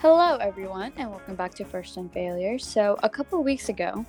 Hello, 0.00 0.38
everyone, 0.38 0.94
and 0.96 1.10
welcome 1.10 1.34
back 1.34 1.52
to 1.56 1.62
First 1.62 1.94
Time 1.94 2.08
Failures. 2.08 2.64
So, 2.64 2.96
a 3.02 3.08
couple 3.10 3.44
weeks 3.44 3.68
ago, 3.68 4.06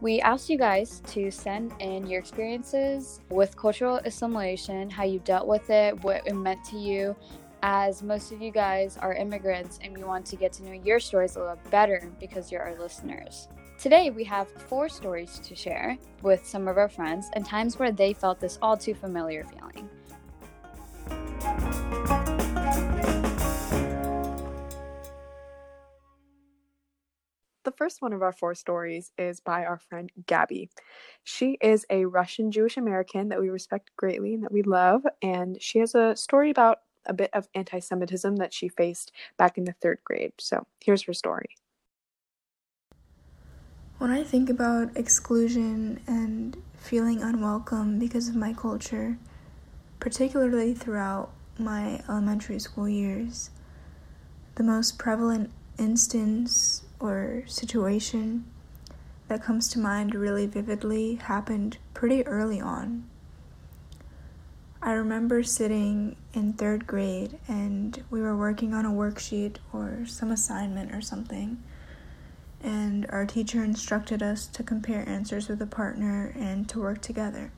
we 0.00 0.18
asked 0.22 0.48
you 0.48 0.56
guys 0.56 1.02
to 1.08 1.30
send 1.30 1.74
in 1.80 2.06
your 2.06 2.18
experiences 2.18 3.20
with 3.28 3.54
cultural 3.54 3.96
assimilation, 4.06 4.88
how 4.88 5.04
you 5.04 5.18
dealt 5.18 5.46
with 5.46 5.68
it, 5.68 6.02
what 6.02 6.26
it 6.26 6.32
meant 6.32 6.64
to 6.70 6.78
you, 6.78 7.14
as 7.62 8.02
most 8.02 8.32
of 8.32 8.40
you 8.40 8.50
guys 8.50 8.96
are 8.96 9.12
immigrants 9.12 9.78
and 9.82 9.94
we 9.94 10.02
want 10.02 10.24
to 10.24 10.36
get 10.36 10.50
to 10.54 10.64
know 10.64 10.72
your 10.72 10.98
stories 10.98 11.36
a 11.36 11.40
little 11.40 11.58
better 11.70 12.10
because 12.18 12.50
you're 12.50 12.62
our 12.62 12.80
listeners. 12.80 13.48
Today, 13.78 14.08
we 14.08 14.24
have 14.24 14.48
four 14.48 14.88
stories 14.88 15.40
to 15.40 15.54
share 15.54 15.98
with 16.22 16.46
some 16.46 16.68
of 16.68 16.78
our 16.78 16.88
friends 16.88 17.28
and 17.34 17.44
times 17.44 17.78
where 17.78 17.92
they 17.92 18.14
felt 18.14 18.40
this 18.40 18.58
all 18.62 18.78
too 18.78 18.94
familiar 18.94 19.44
feeling. 19.44 19.90
First 27.76 28.02
one 28.02 28.12
of 28.12 28.22
our 28.22 28.32
four 28.32 28.54
stories 28.54 29.12
is 29.18 29.40
by 29.40 29.64
our 29.64 29.78
friend 29.78 30.10
Gabby. 30.26 30.70
She 31.22 31.58
is 31.60 31.86
a 31.90 32.04
Russian 32.06 32.50
Jewish 32.50 32.76
American 32.76 33.28
that 33.28 33.40
we 33.40 33.48
respect 33.48 33.90
greatly 33.96 34.34
and 34.34 34.42
that 34.44 34.52
we 34.52 34.62
love, 34.62 35.02
and 35.22 35.60
she 35.60 35.78
has 35.80 35.94
a 35.94 36.16
story 36.16 36.50
about 36.50 36.80
a 37.06 37.12
bit 37.12 37.30
of 37.32 37.48
anti 37.54 37.78
Semitism 37.78 38.36
that 38.36 38.52
she 38.52 38.68
faced 38.68 39.12
back 39.36 39.58
in 39.58 39.64
the 39.64 39.72
third 39.72 39.98
grade. 40.04 40.32
So 40.38 40.66
here's 40.82 41.02
her 41.02 41.12
story. 41.12 41.56
When 43.98 44.10
I 44.10 44.24
think 44.24 44.50
about 44.50 44.96
exclusion 44.96 46.00
and 46.06 46.56
feeling 46.76 47.22
unwelcome 47.22 47.98
because 47.98 48.28
of 48.28 48.36
my 48.36 48.52
culture, 48.52 49.18
particularly 50.00 50.74
throughout 50.74 51.30
my 51.58 52.02
elementary 52.08 52.58
school 52.58 52.88
years, 52.88 53.50
the 54.56 54.62
most 54.62 54.98
prevalent 54.98 55.50
instance 55.78 56.83
or 57.00 57.42
situation 57.46 58.44
that 59.28 59.42
comes 59.42 59.68
to 59.68 59.78
mind 59.78 60.14
really 60.14 60.46
vividly 60.46 61.16
happened 61.16 61.78
pretty 61.92 62.26
early 62.26 62.60
on. 62.60 63.04
I 64.82 64.92
remember 64.92 65.42
sitting 65.42 66.16
in 66.34 66.52
third 66.52 66.86
grade 66.86 67.38
and 67.48 68.04
we 68.10 68.20
were 68.20 68.36
working 68.36 68.74
on 68.74 68.84
a 68.84 68.90
worksheet 68.90 69.56
or 69.72 70.04
some 70.06 70.30
assignment 70.30 70.94
or 70.94 71.00
something, 71.00 71.62
and 72.62 73.06
our 73.08 73.24
teacher 73.24 73.64
instructed 73.64 74.22
us 74.22 74.46
to 74.48 74.62
compare 74.62 75.08
answers 75.08 75.48
with 75.48 75.62
a 75.62 75.66
partner 75.66 76.34
and 76.38 76.68
to 76.68 76.80
work 76.80 77.00
together. 77.00 77.50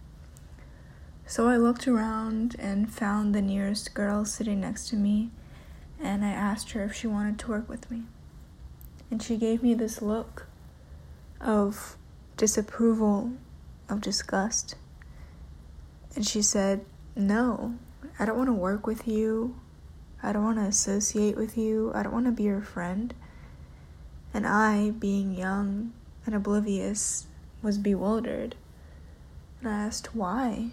So 1.26 1.48
I 1.48 1.56
looked 1.56 1.88
around 1.88 2.54
and 2.60 2.92
found 2.92 3.34
the 3.34 3.42
nearest 3.42 3.92
girl 3.92 4.24
sitting 4.24 4.60
next 4.60 4.88
to 4.90 4.96
me, 4.96 5.30
and 6.00 6.24
I 6.24 6.30
asked 6.30 6.70
her 6.72 6.84
if 6.84 6.94
she 6.94 7.08
wanted 7.08 7.40
to 7.40 7.48
work 7.48 7.68
with 7.68 7.90
me 7.90 8.04
and 9.10 9.22
she 9.22 9.36
gave 9.36 9.62
me 9.62 9.74
this 9.74 10.02
look 10.02 10.46
of 11.40 11.96
disapproval, 12.36 13.32
of 13.88 14.00
disgust. 14.00 14.74
And 16.14 16.26
she 16.26 16.42
said, 16.42 16.84
No, 17.14 17.76
I 18.18 18.24
don't 18.24 18.36
want 18.36 18.48
to 18.48 18.54
work 18.54 18.86
with 18.86 19.06
you. 19.06 19.56
I 20.22 20.32
don't 20.32 20.44
want 20.44 20.58
to 20.58 20.64
associate 20.64 21.36
with 21.36 21.56
you. 21.56 21.92
I 21.94 22.02
don't 22.02 22.12
want 22.12 22.26
to 22.26 22.32
be 22.32 22.44
your 22.44 22.62
friend. 22.62 23.14
And 24.34 24.46
I, 24.46 24.90
being 24.90 25.34
young 25.34 25.92
and 26.24 26.34
oblivious, 26.34 27.26
was 27.62 27.78
bewildered. 27.78 28.56
And 29.60 29.68
I 29.68 29.84
asked, 29.84 30.14
Why? 30.14 30.70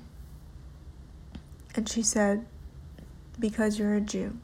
And 1.76 1.88
she 1.88 2.02
said, 2.02 2.46
Because 3.40 3.78
you're 3.80 3.96
a 3.96 4.02
Jew. 4.02 4.38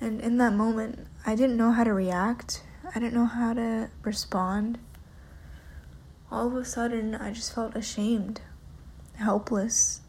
And 0.00 0.20
in 0.20 0.38
that 0.38 0.52
moment, 0.52 1.06
I 1.26 1.34
didn't 1.34 1.56
know 1.56 1.72
how 1.72 1.84
to 1.84 1.92
react. 1.92 2.62
I 2.94 2.98
didn't 2.98 3.14
know 3.14 3.26
how 3.26 3.52
to 3.54 3.90
respond. 4.02 4.78
All 6.30 6.46
of 6.46 6.54
a 6.54 6.64
sudden, 6.64 7.14
I 7.14 7.32
just 7.32 7.54
felt 7.54 7.74
ashamed, 7.74 8.40
helpless, 9.16 10.02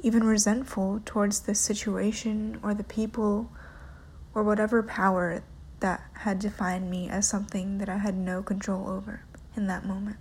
even 0.00 0.24
resentful 0.24 1.02
towards 1.04 1.40
the 1.40 1.54
situation 1.54 2.58
or 2.62 2.72
the 2.72 2.84
people 2.84 3.50
or 4.34 4.42
whatever 4.42 4.82
power 4.82 5.42
that 5.80 6.02
had 6.20 6.38
defined 6.38 6.90
me 6.90 7.08
as 7.08 7.28
something 7.28 7.78
that 7.78 7.88
I 7.88 7.98
had 7.98 8.16
no 8.16 8.42
control 8.42 8.88
over 8.88 9.22
in 9.56 9.66
that 9.66 9.84
moment 9.84 10.16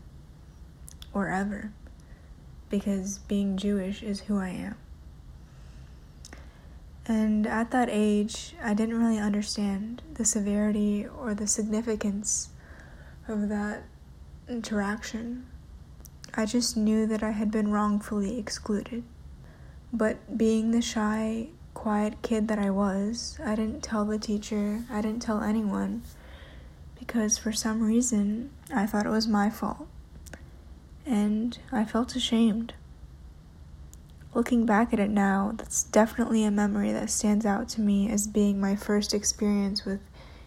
or 1.13 1.29
ever. 1.29 1.71
Because 2.69 3.19
being 3.19 3.57
Jewish 3.57 4.03
is 4.03 4.21
who 4.21 4.37
I 4.37 4.49
am. 4.49 4.75
And 7.07 7.47
at 7.47 7.71
that 7.71 7.87
age, 7.89 8.53
I 8.61 8.73
didn't 8.73 8.99
really 8.99 9.17
understand 9.17 10.01
the 10.15 10.25
severity 10.25 11.07
or 11.07 11.33
the 11.33 11.47
significance 11.47 12.49
of 13.29 13.47
that 13.47 13.83
interaction. 14.49 15.45
I 16.33 16.45
just 16.45 16.75
knew 16.75 17.05
that 17.07 17.23
I 17.23 17.31
had 17.31 17.49
been 17.49 17.71
wrongfully 17.71 18.37
excluded. 18.37 19.03
But 19.93 20.37
being 20.37 20.71
the 20.71 20.81
shy, 20.81 21.47
quiet 21.73 22.21
kid 22.21 22.49
that 22.49 22.59
I 22.59 22.71
was, 22.71 23.39
I 23.43 23.55
didn't 23.55 23.83
tell 23.83 24.03
the 24.03 24.19
teacher, 24.19 24.83
I 24.91 25.01
didn't 25.01 25.21
tell 25.21 25.41
anyone, 25.41 26.03
because 26.99 27.37
for 27.37 27.53
some 27.53 27.81
reason 27.81 28.49
I 28.73 28.85
thought 28.85 29.05
it 29.05 29.09
was 29.09 29.27
my 29.27 29.49
fault. 29.49 29.87
And 31.05 31.57
I 31.71 31.85
felt 31.85 32.17
ashamed. 32.17 32.73
Looking 34.37 34.67
back 34.67 34.93
at 34.93 34.99
it 34.99 35.09
now, 35.09 35.53
that's 35.57 35.85
definitely 35.85 36.43
a 36.43 36.51
memory 36.51 36.91
that 36.91 37.09
stands 37.09 37.43
out 37.43 37.67
to 37.69 37.81
me 37.81 38.07
as 38.11 38.27
being 38.27 38.61
my 38.61 38.75
first 38.75 39.11
experience 39.11 39.83
with 39.83 39.99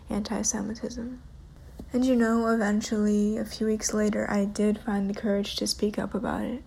anti 0.08 0.42
Semitism. 0.42 1.20
And 1.92 2.04
you 2.04 2.14
know, 2.14 2.46
eventually, 2.46 3.36
a 3.36 3.44
few 3.44 3.66
weeks 3.66 3.92
later, 3.92 4.30
I 4.30 4.44
did 4.44 4.78
find 4.78 5.10
the 5.10 5.20
courage 5.20 5.56
to 5.56 5.66
speak 5.66 5.98
up 5.98 6.14
about 6.14 6.42
it. 6.42 6.62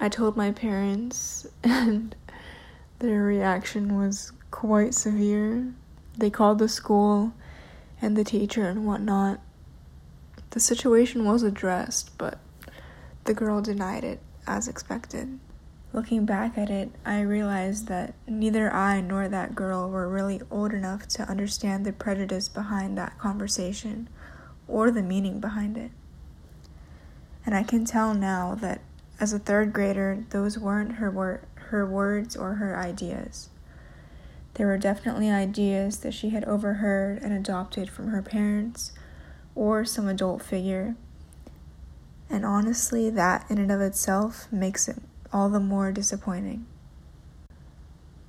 I 0.00 0.08
told 0.08 0.36
my 0.36 0.50
parents, 0.50 1.46
and 1.62 2.16
their 2.98 3.22
reaction 3.22 3.96
was 3.96 4.32
quite 4.50 4.94
severe. 4.94 5.72
They 6.18 6.28
called 6.28 6.58
the 6.58 6.68
school 6.68 7.34
and 8.02 8.16
the 8.16 8.24
teacher 8.24 8.64
and 8.68 8.84
whatnot. 8.84 9.38
The 10.50 10.58
situation 10.58 11.24
was 11.24 11.44
addressed, 11.44 12.18
but 12.18 12.40
the 13.26 13.32
girl 13.32 13.62
denied 13.62 14.02
it 14.02 14.18
as 14.44 14.66
expected. 14.66 15.38
Looking 15.92 16.24
back 16.24 16.56
at 16.56 16.70
it, 16.70 16.90
I 17.04 17.20
realized 17.22 17.88
that 17.88 18.14
neither 18.28 18.72
I 18.72 19.00
nor 19.00 19.28
that 19.28 19.56
girl 19.56 19.90
were 19.90 20.08
really 20.08 20.40
old 20.48 20.72
enough 20.72 21.08
to 21.08 21.28
understand 21.28 21.84
the 21.84 21.92
prejudice 21.92 22.48
behind 22.48 22.96
that 22.96 23.18
conversation 23.18 24.08
or 24.68 24.92
the 24.92 25.02
meaning 25.02 25.40
behind 25.40 25.76
it. 25.76 25.90
And 27.44 27.56
I 27.56 27.64
can 27.64 27.84
tell 27.84 28.14
now 28.14 28.54
that 28.56 28.82
as 29.18 29.32
a 29.32 29.40
third 29.40 29.72
grader, 29.72 30.24
those 30.30 30.56
weren't 30.56 30.92
her, 30.92 31.10
wor- 31.10 31.42
her 31.54 31.84
words 31.84 32.36
or 32.36 32.54
her 32.54 32.78
ideas. 32.78 33.48
There 34.54 34.68
were 34.68 34.78
definitely 34.78 35.28
ideas 35.28 35.98
that 35.98 36.14
she 36.14 36.30
had 36.30 36.44
overheard 36.44 37.20
and 37.20 37.32
adopted 37.32 37.90
from 37.90 38.08
her 38.08 38.22
parents 38.22 38.92
or 39.56 39.84
some 39.84 40.06
adult 40.06 40.42
figure. 40.42 40.94
And 42.28 42.46
honestly, 42.46 43.10
that 43.10 43.44
in 43.50 43.58
and 43.58 43.72
of 43.72 43.80
itself 43.80 44.46
makes 44.52 44.86
it 44.86 44.98
all 45.32 45.48
the 45.48 45.60
more 45.60 45.92
disappointing. 45.92 46.66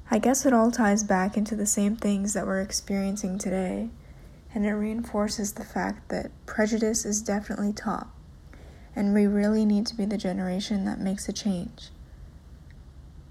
I 0.10 0.20
guess 0.20 0.46
it 0.46 0.54
all 0.54 0.72
ties 0.72 1.04
back 1.04 1.38
into 1.38 1.56
the 1.56 1.66
same 1.66 1.96
things 1.96 2.34
that 2.34 2.46
we're 2.46 2.62
experiencing 2.62 3.38
today, 3.38 3.90
and 4.54 4.66
it 4.66 4.74
reinforces 4.74 5.54
the 5.54 5.64
fact 5.64 6.10
that 6.10 6.32
prejudice 6.46 7.06
is 7.06 7.22
definitely 7.22 7.72
taught, 7.72 8.08
and 8.96 9.14
we 9.14 9.26
really 9.26 9.66
need 9.66 9.86
to 9.88 9.96
be 9.96 10.06
the 10.06 10.18
generation 10.18 10.86
that 10.86 11.00
makes 11.00 11.30
a 11.30 11.34
change. 11.34 11.90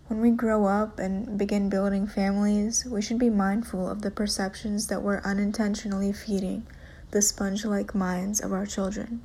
When 0.06 0.20
we 0.20 0.31
grow 0.31 0.64
up 0.64 0.99
and 0.99 1.38
begin 1.38 1.69
building 1.69 2.06
families, 2.06 2.84
we 2.84 3.02
should 3.02 3.19
be 3.19 3.31
mindful 3.31 3.88
of 3.88 4.02
the 4.02 4.11
perceptions 4.11 4.88
that 4.88 5.02
we're 5.02 5.20
unintentionally 5.20 6.12
feeding 6.12 6.67
the 7.11 7.22
sponge 7.22 7.64
like 7.64 7.94
minds 7.94 8.40
of 8.40 8.52
our 8.52 8.67
children. 8.67 9.20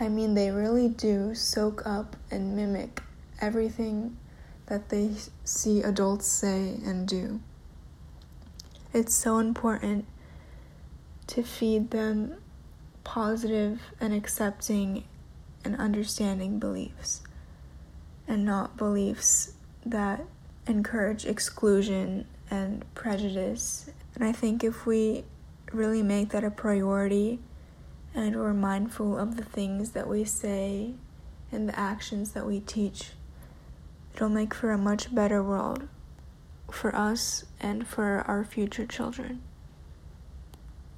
I 0.00 0.08
mean, 0.08 0.34
they 0.34 0.50
really 0.50 0.88
do 0.88 1.34
soak 1.34 1.86
up 1.86 2.16
and 2.30 2.56
mimic 2.56 3.02
everything 3.40 4.16
that 4.66 4.88
they 4.88 5.10
see 5.44 5.82
adults 5.82 6.26
say 6.26 6.78
and 6.84 7.06
do. 7.06 7.40
It's 8.92 9.14
so 9.14 9.38
important 9.38 10.06
to 11.28 11.42
feed 11.42 11.90
them 11.90 12.36
positive 13.04 13.80
and 14.00 14.14
accepting 14.14 15.04
and 15.64 15.76
understanding 15.76 16.58
beliefs 16.58 17.22
and 18.26 18.44
not 18.44 18.76
beliefs 18.76 19.52
that 19.84 20.24
encourage 20.66 21.26
exclusion 21.26 22.26
and 22.50 22.84
prejudice. 22.94 23.90
And 24.14 24.24
I 24.24 24.32
think 24.32 24.64
if 24.64 24.86
we 24.86 25.24
really 25.72 26.02
make 26.02 26.30
that 26.30 26.44
a 26.44 26.50
priority, 26.50 27.40
and 28.14 28.36
we're 28.36 28.54
mindful 28.54 29.18
of 29.18 29.36
the 29.36 29.44
things 29.44 29.90
that 29.90 30.08
we 30.08 30.24
say 30.24 30.94
and 31.50 31.68
the 31.68 31.78
actions 31.78 32.32
that 32.32 32.46
we 32.46 32.60
teach, 32.60 33.10
it'll 34.14 34.28
make 34.28 34.54
for 34.54 34.70
a 34.70 34.78
much 34.78 35.14
better 35.14 35.42
world. 35.42 35.88
for 36.70 36.94
us 36.96 37.44
and 37.60 37.86
for 37.86 38.24
our 38.26 38.42
future 38.44 38.86
children. 38.86 39.42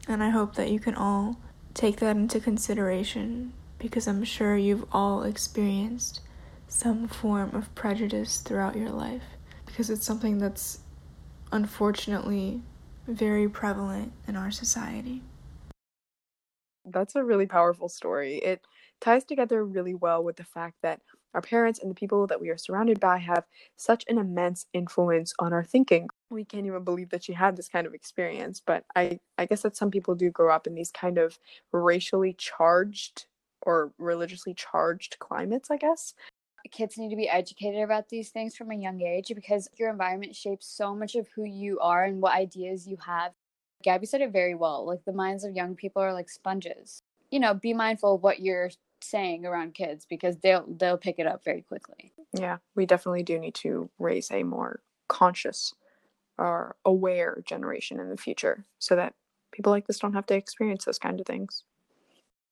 And 0.09 0.23
I 0.23 0.31
hope 0.31 0.55
that 0.55 0.71
you 0.71 0.79
can 0.79 0.95
all 0.95 1.39
take 1.75 1.97
that 1.97 2.17
into 2.17 2.39
consideration 2.41 3.53
because 3.79 4.07
I'm 4.07 4.25
sure 4.25 4.57
you've 4.57 4.87
all 4.93 5.25
experienced 5.25 6.21
some 6.69 7.09
form 7.09 7.55
of 7.55 7.75
prejudice 7.75 8.39
throughout 8.39 8.77
your 8.77 8.91
life 8.91 9.23
because 9.67 9.91
it's 9.91 10.07
something 10.07 10.39
that's 10.39 10.79
unfortunately 11.53 12.63
very 13.07 13.49
prevalent 13.49 14.13
in 14.27 14.37
our 14.37 14.51
society. 14.51 15.23
That's 16.87 17.17
a 17.17 17.25
really 17.25 17.47
powerful 17.47 17.89
story. 17.89 18.37
It 18.37 18.63
ties 19.01 19.25
together 19.25 19.65
really 19.65 19.95
well 19.95 20.23
with 20.23 20.37
the 20.37 20.45
fact 20.45 20.77
that 20.83 21.01
our 21.35 21.41
parents 21.43 21.81
and 21.81 21.91
the 21.91 21.95
people 21.95 22.27
that 22.29 22.41
we 22.41 22.49
are 22.49 22.57
surrounded 22.57 23.01
by 23.01 23.19
have 23.19 23.45
such 23.77 24.05
an 24.09 24.19
immense 24.19 24.67
influence 24.73 25.35
on 25.39 25.53
our 25.53 25.65
thinking. 25.65 26.09
We 26.31 26.45
can't 26.45 26.67
even 26.67 26.85
believe 26.85 27.11
that 27.11 27.25
she 27.25 27.33
had 27.33 27.57
this 27.57 27.69
kind 27.69 27.87
of 27.87 27.95
experience, 27.95 28.63
but 28.65 28.85
I, 28.95 29.19
I 29.37 29.47
guess 29.47 29.63
that 29.63 29.77
some 29.77 29.91
people 29.91 30.15
do 30.15 30.31
grow 30.31 30.55
up 30.55 30.67
in 30.67 30.75
these 30.75 30.91
kind 30.93 31.19
of 31.19 31.39
racially 31.73 32.35
charged 32.35 33.27
or 33.63 33.93
religiously 33.99 34.55
charged 34.55 35.19
climates, 35.19 35.71
I 35.71 35.77
guess. 35.77 36.15
Kids 36.71 36.99
need 36.99 37.11
to 37.11 37.17
be 37.17 37.29
educated 37.29 37.83
about 37.83 38.09
these 38.09 38.31
things 38.31 38.57
from 38.57 38.71
a 38.71 38.77
young 38.77 39.01
age 39.01 39.33
because 39.35 39.69
your 39.77 39.91
environment 39.91 40.35
shapes 40.35 40.67
so 40.67 40.95
much 40.95 41.15
of 41.15 41.29
who 41.35 41.45
you 41.45 41.79
are 41.81 42.05
and 42.05 42.21
what 42.21 42.35
ideas 42.35 42.87
you 42.89 42.97
have. 43.05 43.33
Gabby 43.87 44.05
said 44.05 44.21
it 44.21 44.33
very 44.33 44.57
well. 44.57 44.85
Like 44.85 45.05
the 45.05 45.13
minds 45.13 45.45
of 45.45 45.55
young 45.55 45.77
people 45.77 46.03
are 46.03 46.13
like 46.13 46.29
sponges. 46.29 47.05
You 47.31 47.39
know, 47.39 47.55
be 47.55 47.73
mindful 47.73 48.17
of 48.17 48.23
what 48.23 48.41
you're 48.41 48.71
saying 49.01 49.47
around 49.47 49.75
kids 49.75 50.05
because 50.11 50.37
they'll 50.39 50.67
they'll 50.67 50.99
pick 50.99 51.21
it 51.21 51.27
up 51.27 51.45
very 51.45 51.63
quickly. 51.63 52.13
Yeah, 52.33 52.59
we 52.75 52.85
definitely 52.85 53.23
do 53.23 53.39
need 53.39 53.55
to 53.55 53.89
raise 54.01 54.33
a 54.33 54.43
more 54.43 54.81
conscious 55.09 55.73
or 56.37 56.75
aware 56.85 57.45
generation 57.47 58.01
in 58.01 58.11
the 58.11 58.17
future 58.17 58.65
so 58.81 58.97
that 58.97 59.15
people 59.53 59.71
like 59.71 59.87
this 59.87 60.01
don't 60.01 60.15
have 60.15 60.27
to 60.27 60.35
experience 60.35 60.85
those 60.85 60.99
kind 60.99 61.21
of 61.21 61.27
things. 61.27 61.63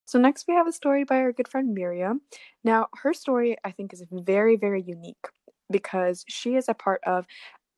So 0.04 0.20
next 0.20 0.46
we 0.46 0.54
have 0.54 0.68
a 0.68 0.72
story 0.72 1.02
by 1.02 1.16
our 1.16 1.32
good 1.32 1.48
friend 1.48 1.74
Miriam. 1.74 2.20
Now, 2.62 2.86
her 3.02 3.12
story 3.12 3.56
I 3.64 3.72
think 3.72 3.92
is 3.92 4.04
very 4.12 4.54
very 4.54 4.82
unique 4.82 5.26
because 5.68 6.24
she 6.28 6.54
is 6.54 6.68
a 6.68 6.74
part 6.74 7.00
of 7.04 7.26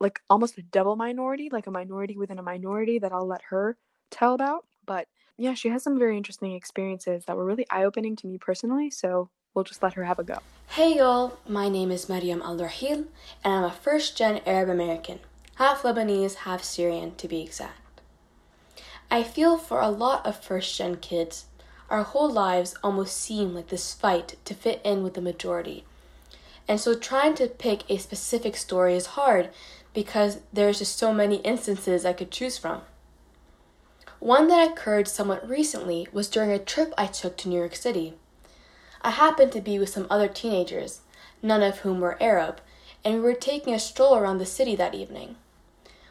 like 0.01 0.21
almost 0.29 0.59
a 0.59 0.63
double 0.63 0.97
minority, 0.97 1.49
like 1.51 1.67
a 1.67 1.71
minority 1.71 2.17
within 2.17 2.39
a 2.39 2.43
minority 2.43 2.99
that 2.99 3.13
I'll 3.13 3.27
let 3.27 3.43
her 3.51 3.77
tell 4.11 4.35
about, 4.35 4.67
but 4.85 5.09
yeah, 5.39 5.55
she 5.55 5.69
has 5.69 5.83
some 5.83 5.99
very 5.99 6.17
interesting 6.17 6.53
experiences 6.53 7.25
that 7.27 7.37
were 7.37 7.45
really 7.45 7.67
eye 7.71 7.85
opening 7.85 8.17
to 8.17 8.27
me 8.27 8.39
personally, 8.39 8.91
so 8.91 9.31
we'll 9.55 9.65
just 9.65 9.83
let 9.83 9.95
her 9.95 10.05
have 10.05 10.19
a 10.19 10.25
go. 10.25 10.39
Hey 10.69 10.97
y'all, 10.97 11.39
my 11.49 11.69
name 11.69 11.91
is 11.91 12.09
Mariam 12.09 12.43
Al 12.43 12.59
Rahil, 12.59 13.07
and 13.45 13.55
I'm 13.55 13.65
a 13.65 13.71
first 13.71 14.17
gen 14.17 14.41
Arab 14.47 14.69
American, 14.69 15.21
half 15.57 15.83
Lebanese, 15.83 16.37
half 16.37 16.63
Syrian 16.63 17.15
to 17.17 17.29
be 17.29 17.43
exact. 17.43 18.01
I 19.11 19.23
feel 19.23 19.57
for 19.57 19.81
a 19.81 19.89
lot 19.89 20.27
of 20.27 20.43
first 20.43 20.77
gen 20.77 20.97
kids, 20.97 21.47
our 21.89 22.03
whole 22.03 22.31
lives 22.31 22.75
almost 22.83 23.17
seem 23.17 23.55
like 23.55 23.69
this 23.69 23.95
fight 23.95 24.37
to 24.45 24.55
fit 24.55 24.81
in 24.85 25.03
with 25.03 25.15
the 25.15 25.21
majority. 25.21 25.85
And 26.69 26.81
so 26.81 26.99
trying 26.99 27.35
to 27.37 27.47
pick 27.47 27.89
a 27.89 27.99
specific 27.99 28.57
story 28.57 28.95
is 28.95 29.07
hard 29.07 29.51
because 29.97 30.41
there's 30.53 30.81
just 30.81 30.99
so 30.99 31.11
many 31.11 31.37
instances 31.37 32.05
I 32.05 32.13
could 32.13 32.31
choose 32.31 32.59
from. 32.59 32.83
One 34.19 34.47
that 34.49 34.71
occurred 34.71 35.09
somewhat 35.09 35.49
recently 35.49 36.07
was 36.13 36.29
during 36.29 36.51
a 36.51 36.59
trip 36.59 36.93
I 36.99 37.07
took 37.07 37.39
to 37.39 37.49
New 37.49 37.59
York 37.59 37.75
City. 37.75 38.13
I 39.01 39.09
happened 39.09 39.53
to 39.53 39.63
be 39.63 39.79
with 39.79 39.89
some 39.89 40.07
other 40.11 40.29
teenagers, 40.29 41.01
none 41.43 41.63
of 41.63 41.79
whom 41.79 42.01
were 42.01 42.23
Arab, 42.23 42.61
and 43.07 43.15
we 43.15 43.21
were 43.21 43.33
taking 43.33 43.73
a 43.73 43.79
stroll 43.79 44.17
around 44.17 44.37
the 44.37 44.45
city 44.45 44.77
that 44.77 44.95
evening. 44.95 45.37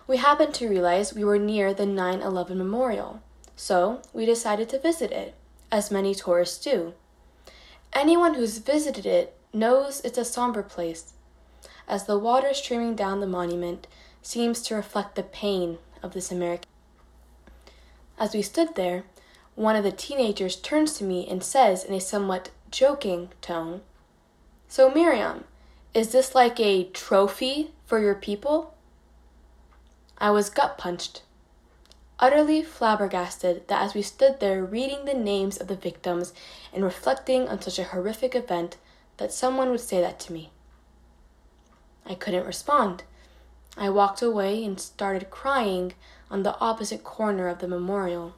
We 0.08 0.18
happened 0.18 0.56
to 0.56 0.68
realize 0.68 1.14
we 1.14 1.24
were 1.24 1.38
near 1.38 1.72
the 1.72 1.86
9 1.86 2.22
11 2.24 2.58
memorial, 2.58 3.22
so 3.56 4.02
we 4.14 4.26
decided 4.26 4.68
to 4.70 4.80
visit 4.80 5.12
it, 5.12 5.36
as 5.72 5.92
many 5.92 6.16
tourists 6.16 6.58
do. 6.64 6.96
Anyone 7.94 8.34
who's 8.34 8.58
visited 8.58 9.06
it 9.06 9.38
knows 9.54 10.02
it's 10.02 10.18
a 10.18 10.26
somber 10.26 10.64
place, 10.64 11.14
as 11.88 12.06
the 12.06 12.18
water 12.18 12.54
streaming 12.54 12.96
down 12.96 13.20
the 13.20 13.28
monument 13.28 13.88
seems 14.22 14.62
to 14.62 14.76
reflect 14.76 15.16
the 15.16 15.24
pain 15.24 15.78
of 16.02 16.14
this 16.14 16.32
American. 16.32 16.70
As 18.18 18.34
we 18.34 18.42
stood 18.42 18.76
there, 18.76 19.04
one 19.56 19.76
of 19.76 19.84
the 19.84 19.92
teenagers 19.92 20.56
turns 20.56 20.94
to 20.94 21.04
me 21.04 21.28
and 21.28 21.44
says 21.44 21.84
in 21.84 21.94
a 21.94 22.00
somewhat 22.00 22.52
joking 22.72 23.30
tone, 23.42 23.82
So, 24.68 24.90
Miriam, 24.90 25.46
is 25.94 26.12
this 26.12 26.36
like 26.36 26.60
a 26.60 26.86
trophy 26.86 27.72
for 27.86 28.00
your 28.00 28.16
people? 28.16 28.74
I 30.18 30.32
was 30.32 30.50
gut 30.50 30.78
punched, 30.78 31.22
utterly 32.20 32.64
flabbergasted 32.64 33.68
that 33.68 33.82
as 33.82 33.94
we 33.94 34.02
stood 34.02 34.40
there 34.40 34.64
reading 34.64 35.06
the 35.06 35.14
names 35.14 35.58
of 35.58 35.68
the 35.68 35.76
victims 35.76 36.34
and 36.74 36.84
reflecting 36.84 37.48
on 37.48 37.62
such 37.62 37.80
a 37.80 37.86
horrific 37.86 38.36
event, 38.36 38.78
that 39.18 39.32
someone 39.32 39.70
would 39.70 39.82
say 39.82 40.02
that 40.02 40.20
to 40.22 40.34
me. 40.34 40.52
I 42.06 42.16
couldn't 42.16 42.46
respond. 42.46 43.04
I 43.78 43.90
walked 43.90 44.22
away 44.22 44.64
and 44.64 44.80
started 44.80 45.30
crying 45.30 45.94
on 46.30 46.44
the 46.44 46.58
opposite 46.60 47.04
corner 47.04 47.48
of 47.48 47.60
the 47.60 47.68
memorial. 47.68 48.36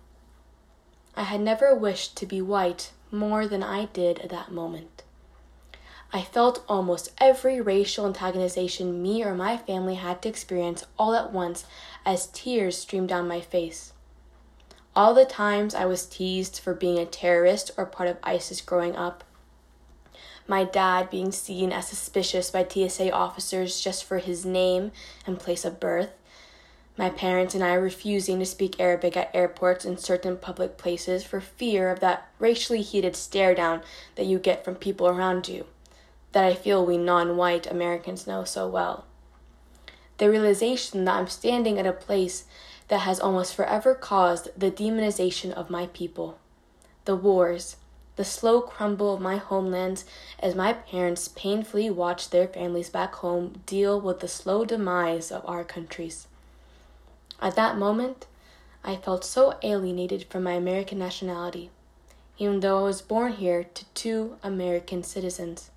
I 1.16 1.24
had 1.24 1.42
never 1.42 1.76
wished 1.76 2.16
to 2.18 2.26
be 2.26 2.42
white 2.42 2.92
more 3.12 3.48
than 3.48 3.64
I 3.64 3.86
did 3.86 4.20
at 4.20 4.30
that 4.30 4.52
moment. 4.52 5.04
I 6.14 6.22
felt 6.22 6.64
almost 6.70 7.12
every 7.18 7.60
racial 7.60 8.12
antagonization 8.12 9.02
me 9.02 9.24
or 9.24 9.36
my 9.36 9.58
family 9.58 9.96
had 9.96 10.22
to 10.22 10.30
experience 10.30 10.86
all 10.98 11.14
at 11.14 11.34
once 11.34 11.66
as 12.06 12.28
tears 12.28 12.78
streamed 12.78 13.10
down 13.10 13.28
my 13.28 13.42
face. 13.42 13.94
All 14.96 15.14
the 15.14 15.26
times 15.26 15.76
I 15.76 15.86
was 15.86 16.06
teased 16.06 16.60
for 16.60 16.74
being 16.74 16.98
a 16.98 17.06
terrorist 17.06 17.72
or 17.78 17.86
part 17.86 18.10
of 18.10 18.18
ISIS 18.24 18.62
growing 18.62 18.96
up, 18.96 19.24
my 20.48 20.64
dad 20.64 21.10
being 21.10 21.32
seen 21.32 21.72
as 21.72 21.88
suspicious 21.88 22.50
by 22.50 22.66
TSA 22.68 23.12
officers 23.12 23.82
just 23.82 24.04
for 24.06 24.20
his 24.20 24.46
name 24.46 24.92
and 25.26 25.40
place 25.40 25.66
of 25.66 25.80
birth, 25.80 26.12
my 26.98 27.10
parents 27.12 27.54
and 27.54 27.64
I 27.64 27.74
refusing 27.74 28.40
to 28.40 28.46
speak 28.46 28.80
Arabic 28.80 29.16
at 29.16 29.30
airports 29.34 29.86
and 29.86 30.00
certain 30.00 30.36
public 30.36 30.78
places 30.78 31.24
for 31.24 31.40
fear 31.40 31.92
of 31.92 32.00
that 32.00 32.28
racially 32.40 32.82
heated 32.82 33.16
stare 33.16 33.54
down 33.54 33.82
that 34.16 34.26
you 34.26 34.40
get 34.40 34.66
from 34.66 34.76
people 34.76 35.08
around 35.08 35.48
you, 35.48 35.66
that 36.32 36.44
I 36.44 36.56
feel 36.56 36.84
we 36.84 36.98
non 36.98 37.38
white 37.38 37.70
Americans 37.70 38.26
know 38.26 38.44
so 38.44 38.68
well. 38.68 39.06
The 40.18 40.30
realization 40.30 41.06
that 41.06 41.16
I'm 41.16 41.28
standing 41.28 41.78
at 41.78 41.86
a 41.86 41.94
place 41.94 42.46
that 42.88 43.02
has 43.02 43.20
almost 43.20 43.54
forever 43.54 43.94
caused 43.94 44.50
the 44.58 44.72
demonization 44.72 45.52
of 45.52 45.70
my 45.70 45.88
people, 45.88 46.40
the 47.06 47.16
wars, 47.16 47.76
the 48.18 48.26
slow 48.26 48.62
crumble 48.62 49.14
of 49.14 49.22
my 49.22 49.38
homelands 49.38 50.04
as 50.40 50.56
my 50.56 50.74
parents 50.74 51.28
painfully 51.30 51.90
watched 51.90 52.32
their 52.32 52.48
families 52.48 52.90
back 52.90 53.16
home 53.16 53.62
deal 53.66 54.02
with 54.02 54.20
the 54.20 54.28
slow 54.28 54.66
demise 54.66 55.32
of 55.32 55.48
our 55.48 55.64
countries. 55.64 56.28
At 57.40 57.56
that 57.56 57.78
moment, 57.78 58.26
I 58.84 58.96
felt 58.96 59.24
so 59.24 59.56
alienated 59.62 60.26
from 60.26 60.44
my 60.44 60.54
American 60.54 60.98
nationality, 60.98 61.70
even 62.40 62.60
though 62.60 62.80
I 62.80 62.84
was 62.84 63.02
born 63.02 63.34
here 63.34 63.64
to 63.64 63.86
two 63.94 64.38
American 64.42 65.04
citizens. 65.04 65.70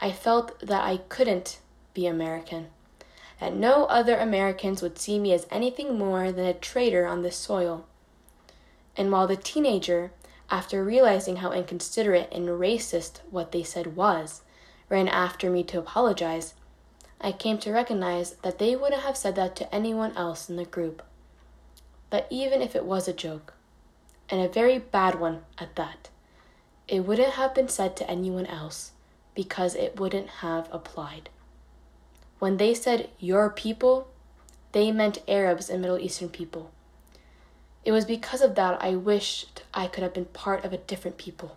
I 0.00 0.10
felt 0.10 0.58
that 0.58 0.82
I 0.82 0.96
couldn't 1.08 1.60
be 1.94 2.08
American, 2.08 2.68
that 3.38 3.54
no 3.54 3.84
other 3.84 4.16
Americans 4.16 4.82
would 4.82 4.98
see 4.98 5.20
me 5.20 5.32
as 5.32 5.46
anything 5.50 5.96
more 5.96 6.32
than 6.32 6.46
a 6.46 6.54
traitor 6.54 7.06
on 7.06 7.22
this 7.22 7.36
soil. 7.36 7.86
And 8.96 9.12
while 9.12 9.28
the 9.28 9.36
teenager, 9.36 10.10
after 10.52 10.84
realizing 10.84 11.36
how 11.36 11.50
inconsiderate 11.50 12.28
and 12.30 12.46
racist 12.46 13.20
what 13.30 13.52
they 13.52 13.62
said 13.62 13.96
was, 13.96 14.42
ran 14.90 15.08
after 15.08 15.48
me 15.48 15.64
to 15.64 15.78
apologize, 15.78 16.52
I 17.22 17.32
came 17.32 17.56
to 17.58 17.72
recognize 17.72 18.34
that 18.42 18.58
they 18.58 18.76
wouldn't 18.76 19.02
have 19.02 19.16
said 19.16 19.34
that 19.36 19.56
to 19.56 19.74
anyone 19.74 20.14
else 20.14 20.50
in 20.50 20.56
the 20.56 20.66
group. 20.66 21.02
But 22.10 22.26
even 22.28 22.60
if 22.60 22.76
it 22.76 22.84
was 22.84 23.08
a 23.08 23.14
joke, 23.14 23.54
and 24.28 24.42
a 24.42 24.48
very 24.48 24.78
bad 24.78 25.18
one 25.18 25.40
at 25.56 25.74
that, 25.76 26.10
it 26.86 27.00
wouldn't 27.00 27.32
have 27.32 27.54
been 27.54 27.68
said 27.68 27.96
to 27.96 28.10
anyone 28.10 28.44
else 28.44 28.92
because 29.34 29.74
it 29.74 29.98
wouldn't 29.98 30.28
have 30.44 30.68
applied. 30.70 31.30
When 32.40 32.58
they 32.58 32.74
said 32.74 33.08
your 33.18 33.48
people, 33.48 34.08
they 34.72 34.92
meant 34.92 35.22
Arabs 35.26 35.70
and 35.70 35.80
Middle 35.80 35.98
Eastern 35.98 36.28
people. 36.28 36.72
It 37.84 37.92
was 37.92 38.04
because 38.04 38.42
of 38.42 38.54
that 38.54 38.82
I 38.82 38.94
wished 38.94 39.62
I 39.74 39.86
could 39.86 40.02
have 40.02 40.14
been 40.14 40.26
part 40.26 40.64
of 40.64 40.72
a 40.72 40.78
different 40.78 41.18
people, 41.18 41.56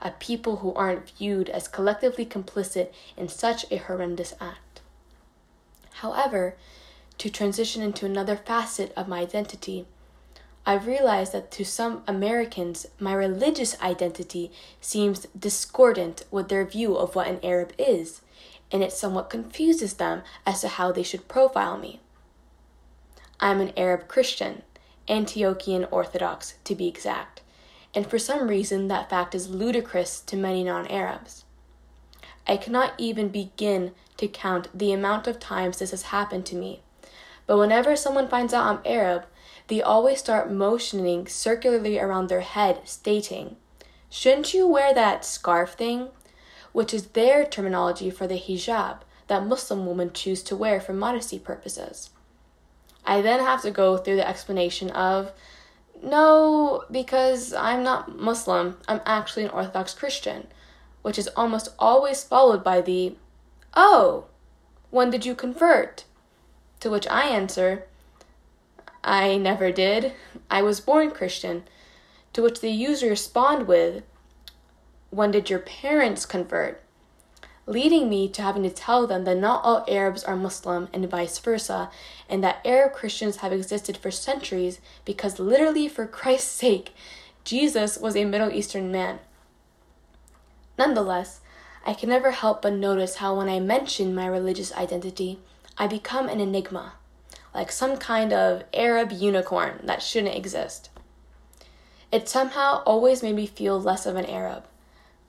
a 0.00 0.12
people 0.12 0.56
who 0.56 0.72
aren't 0.74 1.10
viewed 1.10 1.48
as 1.48 1.66
collectively 1.66 2.24
complicit 2.24 2.92
in 3.16 3.28
such 3.28 3.70
a 3.70 3.78
horrendous 3.78 4.34
act. 4.40 4.80
However, 5.94 6.56
to 7.18 7.28
transition 7.28 7.82
into 7.82 8.06
another 8.06 8.36
facet 8.36 8.92
of 8.96 9.08
my 9.08 9.20
identity, 9.20 9.86
I've 10.64 10.86
realized 10.86 11.32
that 11.32 11.50
to 11.52 11.64
some 11.64 12.02
Americans, 12.06 12.86
my 13.00 13.14
religious 13.14 13.80
identity 13.80 14.52
seems 14.80 15.26
discordant 15.36 16.24
with 16.30 16.48
their 16.48 16.64
view 16.64 16.94
of 16.94 17.16
what 17.16 17.26
an 17.26 17.40
Arab 17.42 17.72
is, 17.78 18.20
and 18.70 18.82
it 18.82 18.92
somewhat 18.92 19.30
confuses 19.30 19.94
them 19.94 20.22
as 20.46 20.60
to 20.60 20.68
how 20.68 20.92
they 20.92 21.02
should 21.02 21.26
profile 21.26 21.78
me. 21.78 22.00
I'm 23.40 23.60
an 23.60 23.72
Arab 23.76 24.08
Christian, 24.08 24.62
Antiochian 25.08 25.88
Orthodox 25.90 26.54
to 26.64 26.74
be 26.74 26.86
exact, 26.86 27.40
and 27.94 28.06
for 28.06 28.18
some 28.18 28.48
reason 28.48 28.88
that 28.88 29.08
fact 29.08 29.34
is 29.34 29.48
ludicrous 29.48 30.20
to 30.20 30.36
many 30.36 30.62
non 30.62 30.86
Arabs. 30.88 31.44
I 32.46 32.56
cannot 32.56 32.92
even 32.98 33.28
begin 33.28 33.92
to 34.18 34.28
count 34.28 34.68
the 34.76 34.92
amount 34.92 35.26
of 35.26 35.38
times 35.38 35.78
this 35.78 35.90
has 35.90 36.02
happened 36.02 36.46
to 36.46 36.56
me, 36.56 36.82
but 37.46 37.58
whenever 37.58 37.96
someone 37.96 38.28
finds 38.28 38.52
out 38.52 38.66
I'm 38.66 38.80
Arab, 38.84 39.24
they 39.68 39.82
always 39.82 40.18
start 40.18 40.50
motioning 40.50 41.26
circularly 41.26 41.98
around 41.98 42.28
their 42.28 42.40
head, 42.40 42.80
stating, 42.84 43.56
Shouldn't 44.10 44.54
you 44.54 44.66
wear 44.66 44.94
that 44.94 45.24
scarf 45.24 45.74
thing? 45.74 46.08
Which 46.72 46.94
is 46.94 47.08
their 47.08 47.44
terminology 47.44 48.10
for 48.10 48.26
the 48.26 48.38
hijab 48.38 49.00
that 49.28 49.46
Muslim 49.46 49.86
women 49.86 50.12
choose 50.12 50.42
to 50.44 50.56
wear 50.56 50.80
for 50.80 50.92
modesty 50.92 51.38
purposes. 51.38 52.10
I 53.08 53.22
then 53.22 53.40
have 53.40 53.62
to 53.62 53.70
go 53.70 53.96
through 53.96 54.16
the 54.16 54.28
explanation 54.28 54.90
of, 54.90 55.32
no, 56.02 56.84
because 56.90 57.54
I'm 57.54 57.82
not 57.82 58.14
Muslim, 58.14 58.76
I'm 58.86 59.00
actually 59.06 59.44
an 59.44 59.50
Orthodox 59.50 59.94
Christian, 59.94 60.46
which 61.00 61.18
is 61.18 61.28
almost 61.28 61.70
always 61.78 62.22
followed 62.22 62.62
by 62.62 62.82
the, 62.82 63.16
oh, 63.72 64.26
when 64.90 65.08
did 65.08 65.24
you 65.24 65.34
convert? 65.34 66.04
To 66.80 66.90
which 66.90 67.08
I 67.08 67.22
answer, 67.22 67.86
I 69.02 69.38
never 69.38 69.72
did. 69.72 70.12
I 70.50 70.60
was 70.60 70.80
born 70.80 71.10
Christian. 71.10 71.64
To 72.34 72.42
which 72.42 72.60
they 72.60 72.68
usually 72.68 73.10
respond 73.10 73.66
with, 73.66 74.02
When 75.08 75.30
did 75.30 75.48
your 75.48 75.60
parents 75.60 76.26
convert? 76.26 76.82
Leading 77.68 78.08
me 78.08 78.28
to 78.30 78.42
having 78.42 78.62
to 78.64 78.70
tell 78.70 79.06
them 79.06 79.24
that 79.24 79.36
not 79.36 79.62
all 79.62 79.84
Arabs 79.86 80.24
are 80.24 80.34
Muslim 80.34 80.88
and 80.92 81.08
vice 81.08 81.38
versa, 81.38 81.90
and 82.28 82.42
that 82.42 82.60
Arab 82.64 82.94
Christians 82.94 83.36
have 83.36 83.52
existed 83.52 83.96
for 83.96 84.10
centuries 84.10 84.80
because, 85.04 85.38
literally, 85.38 85.86
for 85.86 86.06
Christ's 86.06 86.50
sake, 86.50 86.94
Jesus 87.44 87.98
was 87.98 88.16
a 88.16 88.24
Middle 88.24 88.50
Eastern 88.50 88.90
man. 88.90 89.18
Nonetheless, 90.78 91.40
I 91.84 91.92
can 91.92 92.08
never 92.08 92.30
help 92.30 92.62
but 92.62 92.72
notice 92.72 93.16
how 93.16 93.36
when 93.36 93.48
I 93.48 93.60
mention 93.60 94.14
my 94.14 94.26
religious 94.26 94.72
identity, 94.72 95.38
I 95.76 95.86
become 95.86 96.28
an 96.28 96.40
enigma 96.40 96.94
like 97.58 97.72
some 97.72 97.96
kind 97.96 98.32
of 98.32 98.62
Arab 98.72 99.10
unicorn 99.10 99.80
that 99.82 100.00
shouldn't 100.00 100.36
exist. 100.36 100.90
It 102.12 102.28
somehow 102.28 102.84
always 102.86 103.20
made 103.20 103.34
me 103.34 103.46
feel 103.46 103.80
less 103.80 104.06
of 104.06 104.14
an 104.14 104.26
Arab. 104.26 104.64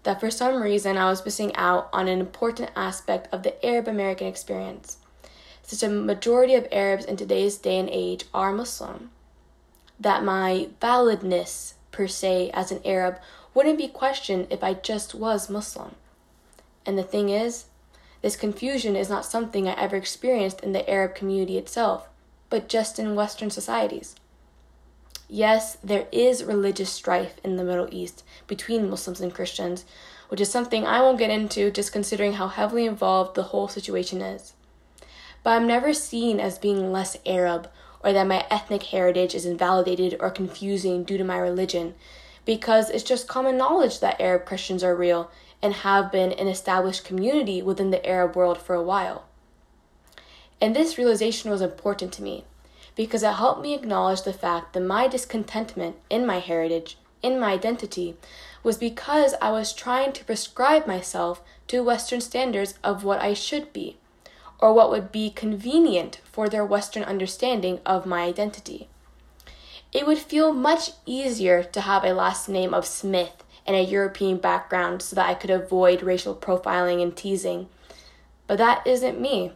That 0.09 0.19
for 0.19 0.31
some 0.31 0.63
reason 0.63 0.97
I 0.97 1.07
was 1.07 1.23
missing 1.23 1.55
out 1.55 1.87
on 1.93 2.07
an 2.07 2.19
important 2.19 2.71
aspect 2.75 3.31
of 3.31 3.43
the 3.43 3.63
Arab 3.63 3.87
American 3.87 4.25
experience, 4.25 4.97
since 5.61 5.83
a 5.83 5.87
majority 5.87 6.55
of 6.55 6.67
Arabs 6.71 7.05
in 7.05 7.15
today's 7.15 7.59
day 7.59 7.77
and 7.77 7.87
age 7.91 8.25
are 8.33 8.51
Muslim. 8.51 9.11
That 9.99 10.23
my 10.23 10.69
validness, 10.81 11.73
per 11.91 12.07
se, 12.07 12.49
as 12.55 12.71
an 12.71 12.81
Arab 12.83 13.19
wouldn't 13.53 13.77
be 13.77 13.87
questioned 13.87 14.47
if 14.49 14.63
I 14.63 14.73
just 14.73 15.13
was 15.13 15.47
Muslim. 15.47 15.93
And 16.87 16.97
the 16.97 17.03
thing 17.03 17.29
is, 17.29 17.65
this 18.23 18.35
confusion 18.35 18.95
is 18.95 19.11
not 19.11 19.25
something 19.25 19.67
I 19.67 19.79
ever 19.79 19.95
experienced 19.95 20.61
in 20.61 20.71
the 20.71 20.89
Arab 20.89 21.13
community 21.13 21.55
itself, 21.59 22.09
but 22.49 22.67
just 22.67 22.97
in 22.97 23.13
Western 23.13 23.51
societies. 23.51 24.15
Yes, 25.31 25.77
there 25.83 26.07
is 26.12 26.43
religious 26.43 26.89
strife 26.89 27.36
in 27.43 27.55
the 27.55 27.63
Middle 27.63 27.88
East 27.91 28.24
between 28.48 28.89
Muslims 28.89 29.21
and 29.21 29.31
Christians, 29.31 29.86
which 30.27 30.41
is 30.41 30.50
something 30.50 30.88
I 30.88 31.01
won't 31.01 31.19
get 31.19 31.29
into 31.29 31.69
just 31.69 31.91
considering 31.91 32.33
how 32.33 32.48
heavily 32.48 32.88
involved 32.88 33.36
the 33.36 33.43
whole 33.43 33.67
situation 33.67 34.21
is. 34.21 34.53
But 35.43 35.51
I'm 35.51 35.67
never 35.67 35.93
seen 35.93 36.39
as 36.39 36.57
being 36.57 36.91
less 36.91 37.15
Arab 37.27 37.69
or 38.03 38.12
that 38.12 38.25
my 38.25 38.43
ethnic 38.50 38.81
heritage 38.83 39.36
is 39.36 39.45
invalidated 39.45 40.17
or 40.19 40.31
confusing 40.31 41.03
due 41.03 41.17
to 41.19 41.24
my 41.24 41.38
religion, 41.38 41.93
because 42.43 42.89
it's 42.89 43.03
just 43.03 43.27
common 43.27 43.55
knowledge 43.55 44.00
that 44.00 44.19
Arab 44.19 44.45
Christians 44.45 44.83
are 44.83 44.95
real 44.95 45.29
and 45.62 45.74
have 45.74 46.12
been 46.12 46.31
an 46.31 46.48
established 46.48 47.05
community 47.05 47.62
within 47.62 47.91
the 47.91 48.03
Arab 48.03 48.36
world 48.36 48.57
for 48.57 48.74
a 48.74 48.81
while. 48.81 49.25
And 50.59 50.75
this 50.75 50.98
realization 50.98 51.51
was 51.51 51.62
important 51.62 52.13
to 52.13 52.24
me 52.24 52.45
because 52.96 53.24
it 53.24 53.34
helped 53.34 53.62
me 53.62 53.74
acknowledge 53.74 54.24
the 54.24 54.34
fact 54.34 54.74
that 54.74 54.81
my 54.81 55.08
discontentment 55.08 55.96
in 56.10 56.25
my 56.25 56.39
heritage, 56.39 56.98
in 57.22 57.39
my 57.39 57.53
identity, 57.53 58.15
was 58.63 58.77
because 58.77 59.36
I 59.41 59.51
was 59.51 59.74
trying 59.74 60.12
to 60.13 60.25
prescribe 60.25 60.86
myself 60.86 61.41
to 61.67 61.84
Western 61.84 62.22
standards 62.22 62.77
of 62.84 63.03
what 63.03 63.22
I 63.22 63.34
should 63.34 63.72
be, 63.72 63.98
or 64.60 64.74
what 64.74 64.89
would 64.89 65.12
be 65.12 65.29
convenient 65.29 66.19
for 66.24 66.50
their 66.50 66.65
Western 66.65 67.03
understanding 67.03 67.79
of 67.86 68.05
my 68.05 68.24
identity. 68.24 68.89
It 69.91 70.05
would 70.05 70.19
feel 70.19 70.53
much 70.53 70.91
easier 71.05 71.63
to 71.63 71.81
have 71.81 72.03
a 72.03 72.13
last 72.13 72.48
name 72.48 72.74
of 72.74 72.86
Smith 72.86 73.43
and 73.65 73.75
a 73.75 73.81
European 73.81 74.38
background 74.38 75.01
so 75.01 75.15
that 75.15 75.27
I 75.27 75.34
could 75.34 75.50
avoid 75.50 76.03
racial 76.03 76.36
profiling 76.36 77.01
and 77.01 77.15
teasing. 77.15 77.69
But 78.48 78.58
that 78.58 78.86
isn't 78.86 79.19
me. 79.19 79.53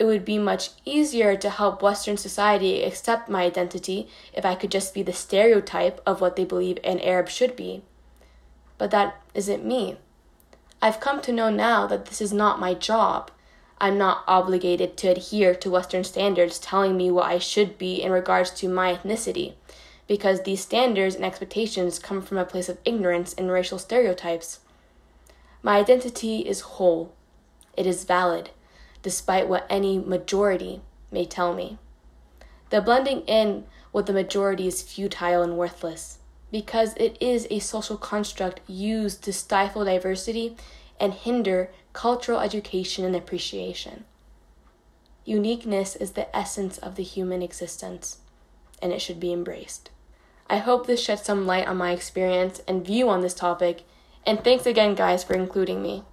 It 0.00 0.06
would 0.06 0.24
be 0.24 0.38
much 0.38 0.70
easier 0.86 1.36
to 1.36 1.50
help 1.50 1.82
Western 1.82 2.16
society 2.16 2.82
accept 2.82 3.28
my 3.28 3.42
identity 3.42 4.08
if 4.32 4.46
I 4.46 4.54
could 4.54 4.70
just 4.70 4.94
be 4.94 5.02
the 5.02 5.12
stereotype 5.12 6.00
of 6.06 6.22
what 6.22 6.36
they 6.36 6.44
believe 6.46 6.78
an 6.82 7.00
Arab 7.00 7.28
should 7.28 7.54
be. 7.54 7.82
But 8.78 8.90
that 8.92 9.20
isn't 9.34 9.62
me. 9.62 9.98
I've 10.80 11.00
come 11.00 11.20
to 11.20 11.32
know 11.32 11.50
now 11.50 11.86
that 11.86 12.06
this 12.06 12.22
is 12.22 12.32
not 12.32 12.58
my 12.58 12.72
job. 12.72 13.30
I'm 13.78 13.98
not 13.98 14.24
obligated 14.26 14.96
to 14.96 15.08
adhere 15.08 15.54
to 15.56 15.70
Western 15.70 16.04
standards 16.04 16.58
telling 16.58 16.96
me 16.96 17.10
what 17.10 17.26
I 17.26 17.38
should 17.38 17.76
be 17.76 18.00
in 18.00 18.10
regards 18.10 18.52
to 18.52 18.70
my 18.70 18.94
ethnicity 18.94 19.52
because 20.08 20.44
these 20.44 20.62
standards 20.62 21.14
and 21.14 21.26
expectations 21.26 21.98
come 21.98 22.22
from 22.22 22.38
a 22.38 22.46
place 22.46 22.70
of 22.70 22.78
ignorance 22.86 23.34
and 23.34 23.52
racial 23.52 23.78
stereotypes. 23.78 24.60
My 25.62 25.76
identity 25.76 26.38
is 26.38 26.62
whole, 26.62 27.12
it 27.76 27.84
is 27.84 28.04
valid, 28.04 28.48
despite 29.02 29.48
what 29.48 29.66
any 29.70 29.98
majority 29.98 30.82
may 31.10 31.24
tell 31.24 31.54
me. 31.54 31.78
The 32.70 32.80
blending 32.80 33.22
in 33.22 33.64
with 33.92 34.06
the 34.06 34.12
majority 34.12 34.66
is 34.66 34.82
futile 34.82 35.42
and 35.42 35.56
worthless 35.56 36.18
because 36.50 36.94
it 36.96 37.16
is 37.20 37.46
a 37.50 37.58
social 37.60 37.96
construct 37.96 38.60
used 38.68 39.22
to 39.24 39.32
stifle 39.32 39.84
diversity 39.84 40.56
and 40.98 41.14
hinder 41.14 41.70
cultural 41.92 42.40
education 42.40 43.04
and 43.04 43.16
appreciation. 43.16 44.04
Uniqueness 45.24 45.96
is 45.96 46.12
the 46.12 46.34
essence 46.36 46.78
of 46.78 46.96
the 46.96 47.02
human 47.02 47.42
existence, 47.42 48.18
and 48.82 48.92
it 48.92 49.00
should 49.00 49.20
be 49.20 49.32
embraced. 49.32 49.90
I 50.48 50.58
hope 50.58 50.86
this 50.86 51.02
sheds 51.02 51.22
some 51.22 51.46
light 51.46 51.66
on 51.66 51.76
my 51.76 51.92
experience 51.92 52.60
and 52.66 52.84
view 52.84 53.08
on 53.08 53.20
this 53.20 53.34
topic, 53.34 53.84
and 54.26 54.42
thanks 54.42 54.66
again, 54.66 54.94
guys, 54.94 55.22
for 55.22 55.34
including 55.34 55.82
me. 55.82 56.04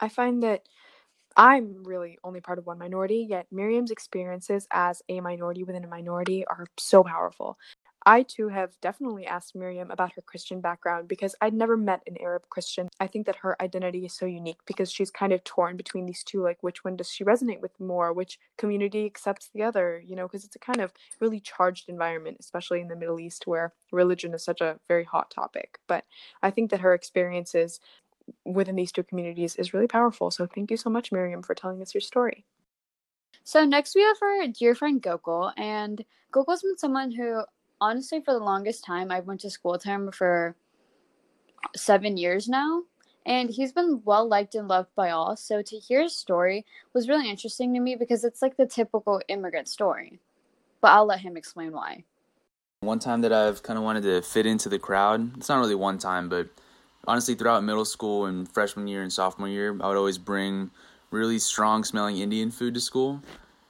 I 0.00 0.08
find 0.08 0.42
that 0.42 0.62
I'm 1.36 1.84
really 1.84 2.18
only 2.24 2.40
part 2.40 2.58
of 2.58 2.66
one 2.66 2.78
minority, 2.78 3.26
yet 3.28 3.46
Miriam's 3.52 3.90
experiences 3.90 4.66
as 4.72 5.02
a 5.08 5.20
minority 5.20 5.64
within 5.64 5.84
a 5.84 5.88
minority 5.88 6.46
are 6.46 6.66
so 6.78 7.04
powerful. 7.04 7.58
I 8.08 8.22
too 8.22 8.48
have 8.48 8.80
definitely 8.80 9.26
asked 9.26 9.56
Miriam 9.56 9.90
about 9.90 10.12
her 10.12 10.22
Christian 10.22 10.60
background 10.60 11.08
because 11.08 11.34
I'd 11.40 11.52
never 11.52 11.76
met 11.76 12.02
an 12.06 12.16
Arab 12.20 12.42
Christian. 12.48 12.88
I 13.00 13.08
think 13.08 13.26
that 13.26 13.36
her 13.36 13.60
identity 13.60 14.04
is 14.06 14.14
so 14.14 14.26
unique 14.26 14.60
because 14.64 14.92
she's 14.92 15.10
kind 15.10 15.32
of 15.32 15.42
torn 15.42 15.76
between 15.76 16.06
these 16.06 16.22
two 16.22 16.40
like 16.40 16.58
which 16.62 16.84
one 16.84 16.96
does 16.96 17.10
she 17.10 17.24
resonate 17.24 17.60
with 17.60 17.78
more, 17.80 18.12
which 18.12 18.38
community 18.58 19.06
accepts 19.06 19.50
the 19.52 19.64
other, 19.64 20.00
you 20.06 20.14
know, 20.14 20.28
because 20.28 20.44
it's 20.44 20.54
a 20.54 20.60
kind 20.60 20.80
of 20.80 20.92
really 21.20 21.40
charged 21.40 21.88
environment, 21.88 22.36
especially 22.38 22.80
in 22.80 22.86
the 22.86 22.94
Middle 22.94 23.18
East 23.18 23.44
where 23.46 23.72
religion 23.90 24.32
is 24.34 24.44
such 24.44 24.60
a 24.60 24.78
very 24.86 25.04
hot 25.04 25.32
topic. 25.32 25.80
But 25.88 26.04
I 26.44 26.52
think 26.52 26.70
that 26.70 26.80
her 26.80 26.94
experiences 26.94 27.80
within 28.44 28.76
these 28.76 28.92
two 28.92 29.02
communities 29.02 29.56
is 29.56 29.74
really 29.74 29.86
powerful. 29.86 30.30
So 30.30 30.46
thank 30.46 30.70
you 30.70 30.76
so 30.76 30.90
much, 30.90 31.12
Miriam, 31.12 31.42
for 31.42 31.54
telling 31.54 31.80
us 31.82 31.94
your 31.94 32.00
story. 32.00 32.44
So 33.44 33.64
next 33.64 33.94
we 33.94 34.02
have 34.02 34.16
our 34.22 34.48
dear 34.48 34.74
friend 34.74 35.02
Gokul, 35.02 35.52
and 35.56 36.04
Gokul's 36.32 36.62
been 36.62 36.76
someone 36.76 37.12
who 37.12 37.42
honestly, 37.80 38.20
for 38.20 38.32
the 38.32 38.40
longest 38.40 38.84
time, 38.84 39.10
I've 39.10 39.26
went 39.26 39.40
to 39.40 39.50
school 39.50 39.72
with 39.72 39.84
him 39.84 40.10
for 40.10 40.56
seven 41.74 42.16
years 42.16 42.48
now, 42.48 42.82
and 43.24 43.50
he's 43.50 43.72
been 43.72 44.02
well 44.04 44.28
liked 44.28 44.54
and 44.54 44.68
loved 44.68 44.94
by 44.94 45.10
all. 45.10 45.36
So 45.36 45.62
to 45.62 45.76
hear 45.76 46.02
his 46.02 46.16
story 46.16 46.64
was 46.94 47.08
really 47.08 47.30
interesting 47.30 47.74
to 47.74 47.80
me 47.80 47.96
because 47.96 48.24
it's 48.24 48.42
like 48.42 48.56
the 48.56 48.66
typical 48.66 49.20
immigrant 49.28 49.68
story. 49.68 50.20
But 50.80 50.92
I'll 50.92 51.06
let 51.06 51.20
him 51.20 51.36
explain 51.36 51.72
why. 51.72 52.04
One 52.80 52.98
time 52.98 53.22
that 53.22 53.32
I've 53.32 53.62
kind 53.62 53.78
of 53.78 53.84
wanted 53.84 54.02
to 54.04 54.22
fit 54.22 54.46
into 54.46 54.68
the 54.68 54.78
crowd, 54.78 55.36
it's 55.36 55.48
not 55.48 55.58
really 55.58 55.74
one 55.74 55.98
time, 55.98 56.28
but 56.28 56.48
honestly, 57.06 57.34
throughout 57.34 57.64
middle 57.64 57.84
school 57.84 58.26
and 58.26 58.50
freshman 58.52 58.86
year 58.88 59.02
and 59.02 59.12
sophomore 59.12 59.48
year, 59.48 59.76
I 59.80 59.88
would 59.88 59.96
always 59.96 60.18
bring 60.18 60.70
really 61.10 61.38
strong 61.38 61.84
smelling 61.84 62.18
Indian 62.18 62.50
food 62.50 62.74
to 62.74 62.80
school 62.80 63.22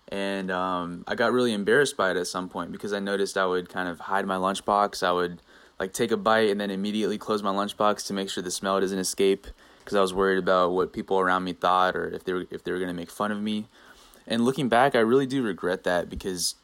and 0.08 0.50
um, 0.50 1.04
I 1.06 1.14
got 1.14 1.32
really 1.32 1.52
embarrassed 1.52 1.96
by 1.96 2.10
it 2.10 2.16
at 2.16 2.26
some 2.26 2.48
point 2.48 2.70
because 2.70 2.92
I 2.92 3.00
noticed 3.00 3.36
I 3.36 3.46
would 3.46 3.68
kind 3.68 3.88
of 3.88 3.98
hide 4.00 4.24
my 4.26 4.36
lunchbox. 4.36 5.02
I 5.02 5.10
would 5.10 5.42
like 5.80 5.92
take 5.92 6.12
a 6.12 6.16
bite 6.16 6.50
and 6.50 6.60
then 6.60 6.70
immediately 6.70 7.18
close 7.18 7.42
my 7.42 7.50
lunchbox 7.50 8.06
to 8.06 8.12
make 8.12 8.30
sure 8.30 8.42
the 8.42 8.50
smell 8.50 8.80
doesn't 8.80 8.98
escape. 8.98 9.46
because 9.80 9.96
I 9.96 10.00
was 10.00 10.14
worried 10.14 10.38
about 10.38 10.72
what 10.72 10.92
people 10.92 11.18
around 11.18 11.44
me 11.44 11.52
thought 11.52 11.96
or 11.96 12.08
if 12.08 12.24
they 12.24 12.32
were 12.32 12.46
if 12.50 12.62
they 12.62 12.72
were 12.72 12.78
gonna 12.78 12.94
make 12.94 13.10
fun 13.10 13.32
of 13.32 13.40
me. 13.40 13.66
And 14.28 14.44
looking 14.44 14.68
back, 14.68 14.94
I 14.94 15.00
really 15.00 15.26
do 15.26 15.42
regret 15.42 15.84
that 15.84 16.08
because 16.08 16.54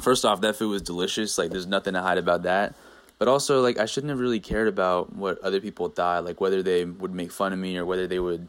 first 0.00 0.24
off, 0.24 0.40
that 0.40 0.56
food 0.56 0.70
was 0.70 0.82
delicious. 0.82 1.38
Like 1.38 1.50
there's 1.50 1.66
nothing 1.66 1.94
to 1.94 2.02
hide 2.02 2.18
about 2.18 2.42
that. 2.42 2.74
But 3.20 3.28
also, 3.28 3.60
like 3.60 3.78
I 3.78 3.84
shouldn't 3.84 4.08
have 4.08 4.18
really 4.18 4.40
cared 4.40 4.66
about 4.66 5.14
what 5.14 5.38
other 5.40 5.60
people 5.60 5.90
thought, 5.90 6.24
like 6.24 6.40
whether 6.40 6.62
they 6.62 6.86
would 6.86 7.14
make 7.14 7.30
fun 7.30 7.52
of 7.52 7.58
me 7.58 7.76
or 7.76 7.84
whether 7.84 8.06
they 8.06 8.18
would 8.18 8.48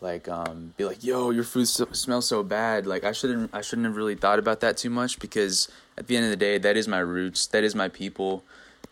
like 0.00 0.28
um, 0.28 0.74
be 0.76 0.84
like, 0.84 1.02
"Yo, 1.02 1.30
your 1.30 1.42
food 1.42 1.66
so, 1.66 1.88
smells 1.90 2.28
so 2.28 2.44
bad." 2.44 2.86
Like 2.86 3.02
I 3.02 3.10
shouldn't 3.10 3.50
I 3.52 3.62
shouldn't 3.62 3.84
have 3.84 3.96
really 3.96 4.14
thought 4.14 4.38
about 4.38 4.60
that 4.60 4.76
too 4.76 4.90
much 4.90 5.18
because 5.18 5.68
at 5.98 6.06
the 6.06 6.16
end 6.16 6.24
of 6.24 6.30
the 6.30 6.36
day, 6.36 6.56
that 6.56 6.76
is 6.76 6.86
my 6.86 7.00
roots, 7.00 7.48
that 7.48 7.64
is 7.64 7.74
my 7.74 7.88
people, 7.88 8.44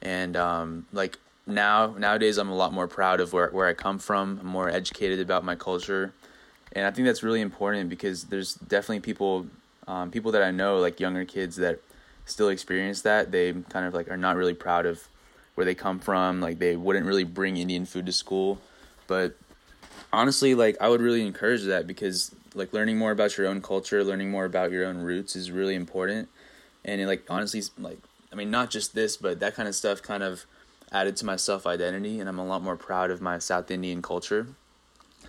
and 0.03 0.37
um, 0.37 0.87
like 0.93 1.17
now 1.47 1.95
nowadays 1.97 2.37
I'm 2.37 2.49
a 2.51 2.57
lot 2.57 2.73
more 2.73 2.89
proud 2.89 3.21
of 3.21 3.33
where 3.33 3.51
where 3.51 3.69
I 3.69 3.73
come 3.73 4.01
from. 4.01 4.41
I'm 4.41 4.49
more 4.49 4.69
educated 4.69 5.21
about 5.21 5.45
my 5.45 5.55
culture, 5.55 6.13
and 6.73 6.87
I 6.87 6.91
think 6.91 7.07
that's 7.07 7.23
really 7.23 7.41
important 7.41 7.89
because 7.89 8.25
there's 8.25 8.55
definitely 8.55 8.99
people 8.99 9.47
um, 9.87 10.11
people 10.11 10.33
that 10.33 10.43
I 10.43 10.51
know 10.51 10.79
like 10.79 10.99
younger 10.99 11.25
kids 11.25 11.55
that 11.57 11.79
still 12.27 12.49
experience 12.49 13.03
that. 13.03 13.33
They 13.33 13.53
kind 13.53 13.87
of 13.87 13.95
like 13.95 14.11
are 14.11 14.17
not 14.17 14.37
really 14.37 14.55
proud 14.55 14.87
of 14.87 15.09
where 15.55 15.65
they 15.65 15.75
come 15.75 15.99
from. 15.99 16.41
Like 16.41 16.59
they 16.59 16.77
wouldn't 16.77 17.07
really 17.07 17.25
bring 17.25 17.57
Indian 17.57 17.87
food 17.87 18.07
to 18.07 18.13
school, 18.13 18.59
but 19.07 19.37
honestly, 20.13 20.55
like 20.55 20.77
I 20.81 20.89
would 20.89 21.01
really 21.01 21.27
encourage 21.27 21.63
that 21.65 21.87
because 21.87 22.35
like 22.55 22.73
learning 22.73 22.99
more 22.99 23.11
about 23.11 23.37
your 23.37 23.47
own 23.47 23.61
culture, 23.61 24.05
learning 24.05 24.31
more 24.31 24.45
about 24.45 24.71
your 24.71 24.87
own 24.87 24.99
roots 24.99 25.37
is 25.37 25.51
really 25.51 25.75
important. 25.75 26.29
And 26.85 27.01
it, 27.01 27.07
like 27.07 27.25
honestly, 27.29 27.63
like 27.79 27.99
I 28.33 28.37
mean, 28.37 28.51
not 28.51 28.71
just 28.71 28.95
this, 28.95 29.17
but 29.17 29.41
that 29.41 29.55
kind 29.55 29.69
of 29.69 29.75
stuff 29.75 30.03
kind 30.03 30.23
of 30.23 30.47
added 30.93 31.17
to 31.17 31.27
my 31.27 31.37
self 31.37 31.67
identity, 31.67 32.21
and 32.21 32.29
I'm 32.29 32.39
a 32.39 32.45
lot 32.45 32.63
more 32.63 32.77
proud 32.77 33.11
of 33.11 33.21
my 33.21 33.39
South 33.39 33.71
Indian 33.71 34.03
culture. 34.03 34.47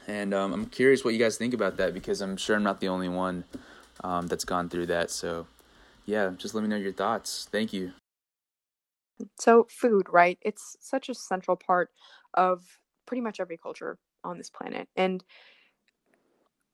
And 0.07 0.33
um, 0.33 0.53
I'm 0.53 0.65
curious 0.67 1.03
what 1.03 1.13
you 1.13 1.19
guys 1.19 1.37
think 1.37 1.53
about 1.53 1.77
that 1.77 1.93
because 1.93 2.21
I'm 2.21 2.37
sure 2.37 2.55
I'm 2.55 2.63
not 2.63 2.79
the 2.79 2.87
only 2.87 3.09
one 3.09 3.43
um, 4.03 4.27
that's 4.27 4.43
gone 4.43 4.69
through 4.69 4.85
that. 4.87 5.09
So, 5.09 5.47
yeah, 6.05 6.31
just 6.37 6.53
let 6.53 6.61
me 6.61 6.67
know 6.67 6.75
your 6.75 6.93
thoughts. 6.93 7.47
Thank 7.51 7.73
you. 7.73 7.93
So, 9.39 9.67
food, 9.69 10.07
right? 10.09 10.37
It's 10.41 10.75
such 10.81 11.09
a 11.09 11.15
central 11.15 11.55
part 11.55 11.89
of 12.33 12.79
pretty 13.05 13.21
much 13.21 13.39
every 13.39 13.57
culture 13.57 13.97
on 14.23 14.37
this 14.37 14.49
planet. 14.49 14.89
And 14.95 15.23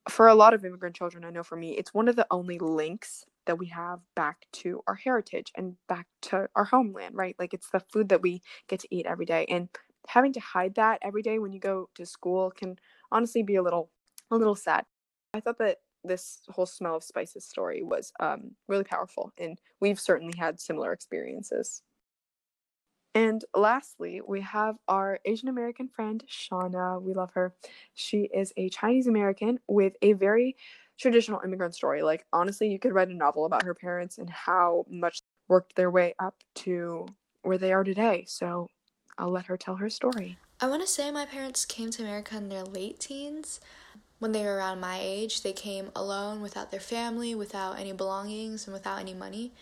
for 0.08 0.26
a 0.26 0.34
lot 0.34 0.54
of 0.54 0.64
immigrant 0.64 0.96
children, 0.96 1.24
I 1.24 1.30
know 1.30 1.44
for 1.44 1.56
me, 1.56 1.76
it's 1.76 1.94
one 1.94 2.08
of 2.08 2.16
the 2.16 2.26
only 2.30 2.58
links 2.58 3.24
that 3.46 3.58
we 3.58 3.66
have 3.66 4.00
back 4.14 4.46
to 4.52 4.82
our 4.86 4.94
heritage 4.94 5.52
and 5.56 5.76
back 5.88 6.06
to 6.22 6.48
our 6.56 6.64
homeland, 6.64 7.14
right? 7.16 7.36
Like 7.38 7.54
it's 7.54 7.70
the 7.70 7.80
food 7.80 8.08
that 8.08 8.22
we 8.22 8.42
get 8.68 8.80
to 8.80 8.88
eat 8.94 9.06
every 9.06 9.26
day. 9.26 9.46
And 9.48 9.68
having 10.08 10.32
to 10.32 10.40
hide 10.40 10.74
that 10.74 10.98
every 11.02 11.22
day 11.22 11.38
when 11.38 11.52
you 11.52 11.60
go 11.60 11.88
to 11.94 12.06
school 12.06 12.50
can 12.50 12.76
honestly 13.12 13.42
be 13.42 13.54
a 13.54 13.62
little 13.62 13.90
a 14.30 14.36
little 14.36 14.56
sad. 14.56 14.84
I 15.34 15.40
thought 15.40 15.58
that 15.58 15.78
this 16.04 16.40
whole 16.48 16.66
smell 16.66 16.96
of 16.96 17.04
spices 17.04 17.44
story 17.44 17.82
was 17.82 18.12
um, 18.20 18.52
really 18.68 18.84
powerful, 18.84 19.32
and 19.38 19.58
we've 19.80 20.00
certainly 20.00 20.34
had 20.36 20.60
similar 20.60 20.92
experiences. 20.92 21.82
And 23.14 23.44
lastly, 23.54 24.22
we 24.26 24.40
have 24.40 24.76
our 24.88 25.18
Asian 25.24 25.48
American 25.48 25.88
friend, 25.88 26.24
Shauna. 26.28 27.00
We 27.00 27.12
love 27.12 27.30
her. 27.34 27.54
She 27.92 28.30
is 28.32 28.52
a 28.56 28.70
Chinese 28.70 29.06
American 29.06 29.58
with 29.68 29.94
a 30.00 30.14
very 30.14 30.56
traditional 30.98 31.40
immigrant 31.44 31.74
story. 31.74 32.02
Like, 32.02 32.24
honestly, 32.32 32.68
you 32.70 32.78
could 32.78 32.94
write 32.94 33.08
a 33.08 33.14
novel 33.14 33.44
about 33.44 33.64
her 33.64 33.74
parents 33.74 34.16
and 34.18 34.30
how 34.30 34.86
much 34.88 35.20
worked 35.48 35.76
their 35.76 35.90
way 35.90 36.14
up 36.18 36.36
to 36.54 37.06
where 37.42 37.58
they 37.58 37.72
are 37.72 37.84
today. 37.84 38.24
So 38.26 38.68
I'll 39.18 39.30
let 39.30 39.46
her 39.46 39.56
tell 39.58 39.76
her 39.76 39.90
story. 39.90 40.38
I 40.60 40.68
want 40.68 40.80
to 40.80 40.88
say 40.88 41.10
my 41.10 41.26
parents 41.26 41.64
came 41.64 41.90
to 41.90 42.02
America 42.02 42.36
in 42.36 42.48
their 42.48 42.64
late 42.64 43.00
teens. 43.00 43.60
When 44.22 44.32
they 44.32 44.44
were 44.44 44.56
around 44.56 44.78
my 44.78 45.00
age, 45.00 45.42
they 45.42 45.52
came 45.52 45.90
alone 45.96 46.42
without 46.42 46.70
their 46.70 46.78
family, 46.80 47.34
without 47.34 47.80
any 47.80 47.92
belongings, 47.92 48.66
and 48.66 48.72
without 48.72 49.00
any 49.00 49.14
money 49.14 49.52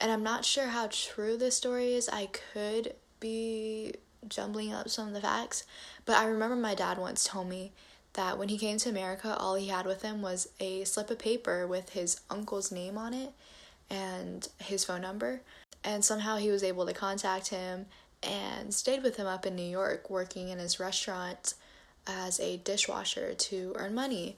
and 0.00 0.12
I'm 0.12 0.22
not 0.22 0.44
sure 0.44 0.68
how 0.68 0.88
true 0.90 1.36
this 1.36 1.56
story 1.56 1.94
is. 1.94 2.08
I 2.08 2.28
could 2.52 2.94
be 3.20 3.94
jumbling 4.28 4.72
up 4.72 4.88
some 4.88 5.08
of 5.08 5.14
the 5.14 5.20
facts, 5.20 5.64
but 6.04 6.16
I 6.16 6.26
remember 6.26 6.56
my 6.56 6.74
dad 6.74 6.98
once 6.98 7.24
told 7.24 7.48
me 7.48 7.72
that 8.12 8.38
when 8.38 8.48
he 8.48 8.58
came 8.58 8.78
to 8.78 8.88
America, 8.88 9.36
all 9.36 9.54
he 9.54 9.68
had 9.68 9.86
with 9.86 10.02
him 10.02 10.22
was 10.22 10.48
a 10.60 10.84
slip 10.84 11.10
of 11.10 11.18
paper 11.18 11.66
with 11.66 11.90
his 11.90 12.20
uncle's 12.30 12.72
name 12.72 12.96
on 12.96 13.12
it 13.12 13.32
and 13.90 14.48
his 14.58 14.84
phone 14.84 15.02
number. 15.02 15.42
And 15.84 16.04
somehow 16.04 16.36
he 16.36 16.50
was 16.50 16.64
able 16.64 16.86
to 16.86 16.92
contact 16.92 17.48
him 17.48 17.86
and 18.22 18.74
stayed 18.74 19.02
with 19.02 19.16
him 19.16 19.26
up 19.26 19.46
in 19.46 19.54
New 19.54 19.62
York, 19.62 20.10
working 20.10 20.48
in 20.48 20.58
his 20.58 20.80
restaurant 20.80 21.54
as 22.08 22.40
a 22.40 22.56
dishwasher 22.56 23.34
to 23.34 23.74
earn 23.76 23.94
money 23.94 24.36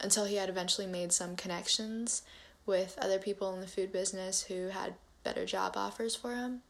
until 0.00 0.24
he 0.24 0.36
had 0.36 0.48
eventually 0.48 0.86
made 0.86 1.12
some 1.12 1.36
connections 1.36 2.22
with 2.66 2.98
other 3.00 3.18
people 3.18 3.54
in 3.54 3.60
the 3.60 3.66
food 3.66 3.92
business 3.92 4.42
who 4.42 4.68
had 4.68 4.94
better 5.24 5.46
job 5.46 5.74
offers 5.76 6.14
for 6.14 6.34
him. 6.34 6.62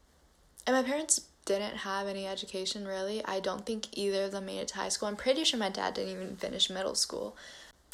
And 0.65 0.75
my 0.75 0.83
parents 0.83 1.21
didn't 1.45 1.77
have 1.77 2.07
any 2.07 2.25
education 2.25 2.85
really. 2.85 3.23
I 3.25 3.39
don't 3.39 3.65
think 3.65 3.87
either 3.97 4.23
of 4.23 4.31
them 4.31 4.45
made 4.45 4.59
it 4.59 4.69
to 4.69 4.75
high 4.75 4.89
school. 4.89 5.09
I'm 5.09 5.15
pretty 5.15 5.43
sure 5.43 5.59
my 5.59 5.69
dad 5.69 5.95
didn't 5.95 6.13
even 6.13 6.35
finish 6.37 6.69
middle 6.69 6.95
school. 6.95 7.35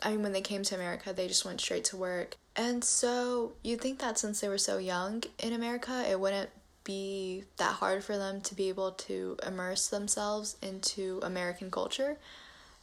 I 0.04 0.12
mean, 0.12 0.24
when 0.24 0.34
they 0.34 0.42
came 0.42 0.64
to 0.64 0.76
America, 0.76 1.14
they 1.14 1.28
just 1.28 1.46
went 1.46 1.60
straight 1.60 1.86
to 1.86 1.98
work. 1.98 2.36
And 2.56 2.84
so 2.84 3.54
you'd 3.64 3.82
think 3.82 4.00
that 4.00 4.18
since 4.18 4.40
they 4.40 4.48
were 4.48 4.58
so 4.58 4.78
young 4.78 5.24
in 5.40 5.54
America, 5.54 6.06
it 6.10 6.20
wouldn't 6.20 6.50
be 6.84 7.44
that 7.58 7.74
hard 7.74 8.04
for 8.04 8.18
them 8.18 8.42
to 8.42 8.56
be 8.56 8.70
able 8.70 8.92
to 8.92 9.38
immerse 9.46 9.88
themselves 9.88 10.58
into 10.62 11.20
American 11.24 11.70
culture 11.70 12.18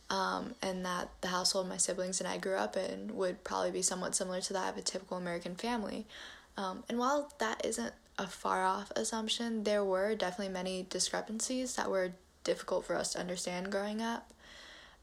um, 0.08 0.54
and 0.62 0.84
that 0.84 1.10
the 1.20 1.28
household 1.28 1.68
my 1.68 1.76
siblings 1.76 2.20
and 2.20 2.28
I 2.28 2.38
grew 2.38 2.54
up 2.54 2.76
in 2.76 3.14
would 3.16 3.42
probably 3.44 3.70
be 3.70 3.82
somewhat 3.82 4.14
similar 4.14 4.40
to 4.42 4.52
that 4.52 4.72
of 4.72 4.78
a 4.78 4.82
typical 4.82 5.16
American 5.16 5.54
family. 5.56 6.06
Um, 6.56 6.84
and 6.88 6.98
while 6.98 7.32
that 7.38 7.64
isn't 7.64 7.92
a 8.18 8.26
far 8.26 8.64
off 8.64 8.90
assumption, 8.96 9.64
there 9.64 9.84
were 9.84 10.14
definitely 10.14 10.52
many 10.52 10.86
discrepancies 10.88 11.76
that 11.76 11.90
were 11.90 12.12
difficult 12.44 12.84
for 12.84 12.94
us 12.94 13.12
to 13.12 13.20
understand 13.20 13.70
growing 13.72 14.00
up 14.00 14.32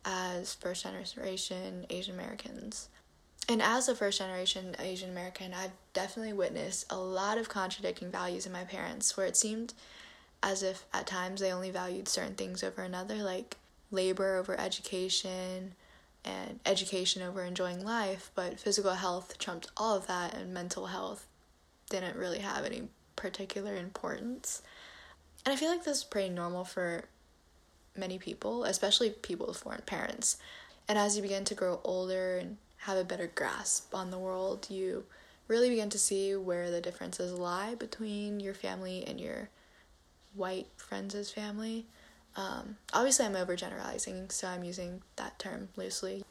as 0.06 0.54
first 0.54 0.84
generation 0.84 1.86
Asian 1.90 2.16
Americans. 2.16 2.90
And 3.50 3.62
as 3.62 3.90
a 3.90 3.96
first 3.96 4.20
generation 4.20 4.76
Asian 4.80 5.10
American, 5.10 5.54
I've 5.54 5.74
definitely 5.94 6.34
witnessed 6.34 6.86
a 6.90 6.98
lot 6.98 7.38
of 7.38 7.50
contradicting 7.50 8.10
values 8.10 8.46
in 8.46 8.54
my 8.54 8.64
parents 8.64 9.16
where 9.18 9.26
it 9.26 9.36
seemed 9.36 9.74
as 10.42 10.64
if 10.64 10.86
at 10.94 11.08
times 11.08 11.42
they 11.42 11.52
only 11.52 11.70
valued 11.70 12.08
certain 12.08 12.36
things 12.36 12.64
over 12.64 12.82
another, 12.82 13.16
like 13.16 13.58
labor 13.94 14.36
over 14.36 14.60
education 14.60 15.76
and 16.26 16.60
education 16.66 17.22
over 17.22 17.44
enjoying 17.44 17.86
life, 17.86 18.32
but 18.36 18.60
physical 18.60 18.94
health 18.94 19.38
trumped 19.38 19.68
all 19.78 19.96
of 19.96 20.08
that, 20.08 20.34
and 20.34 20.54
mental 20.54 20.88
health 20.88 21.28
didn't 21.90 22.18
really 22.18 22.40
have 22.40 22.66
any 22.66 22.88
particular 23.16 23.76
importance. 23.76 24.62
And 25.46 25.54
I 25.54 25.58
feel 25.58 25.70
like 25.70 25.84
this 25.84 25.98
is 26.00 26.04
pretty 26.04 26.30
normal 26.30 26.64
for 26.64 27.06
many 27.96 28.18
people, 28.18 28.64
especially 28.64 29.10
people 29.10 29.48
with 29.48 29.58
foreign 29.58 29.82
parents. 29.86 30.38
And 30.88 30.98
as 30.98 31.16
you 31.16 31.22
begin 31.22 31.44
to 31.46 31.56
grow 31.56 31.80
older 31.84 32.38
and 32.38 32.58
have 32.78 32.98
a 32.98 33.04
better 33.04 33.30
grasp 33.34 33.94
on 33.94 34.10
the 34.10 34.20
world, 34.20 34.68
you 34.70 35.06
really 35.48 35.70
begin 35.70 35.90
to 35.90 36.00
see 36.00 36.36
where 36.36 36.72
the 36.72 36.82
differences 36.82 37.34
lie 37.34 37.76
between 37.76 38.40
your 38.40 38.54
family 38.54 39.04
and 39.06 39.20
your 39.20 39.50
white 40.34 40.68
friends' 40.78 41.32
family. 41.32 41.86
Um, 42.36 42.78
obviously, 42.94 43.26
I'm 43.26 43.34
overgeneralizing, 43.34 44.32
so 44.32 44.48
I'm 44.48 44.64
using 44.64 45.02
that 45.16 45.38
term 45.40 45.70
loosely. 45.76 46.24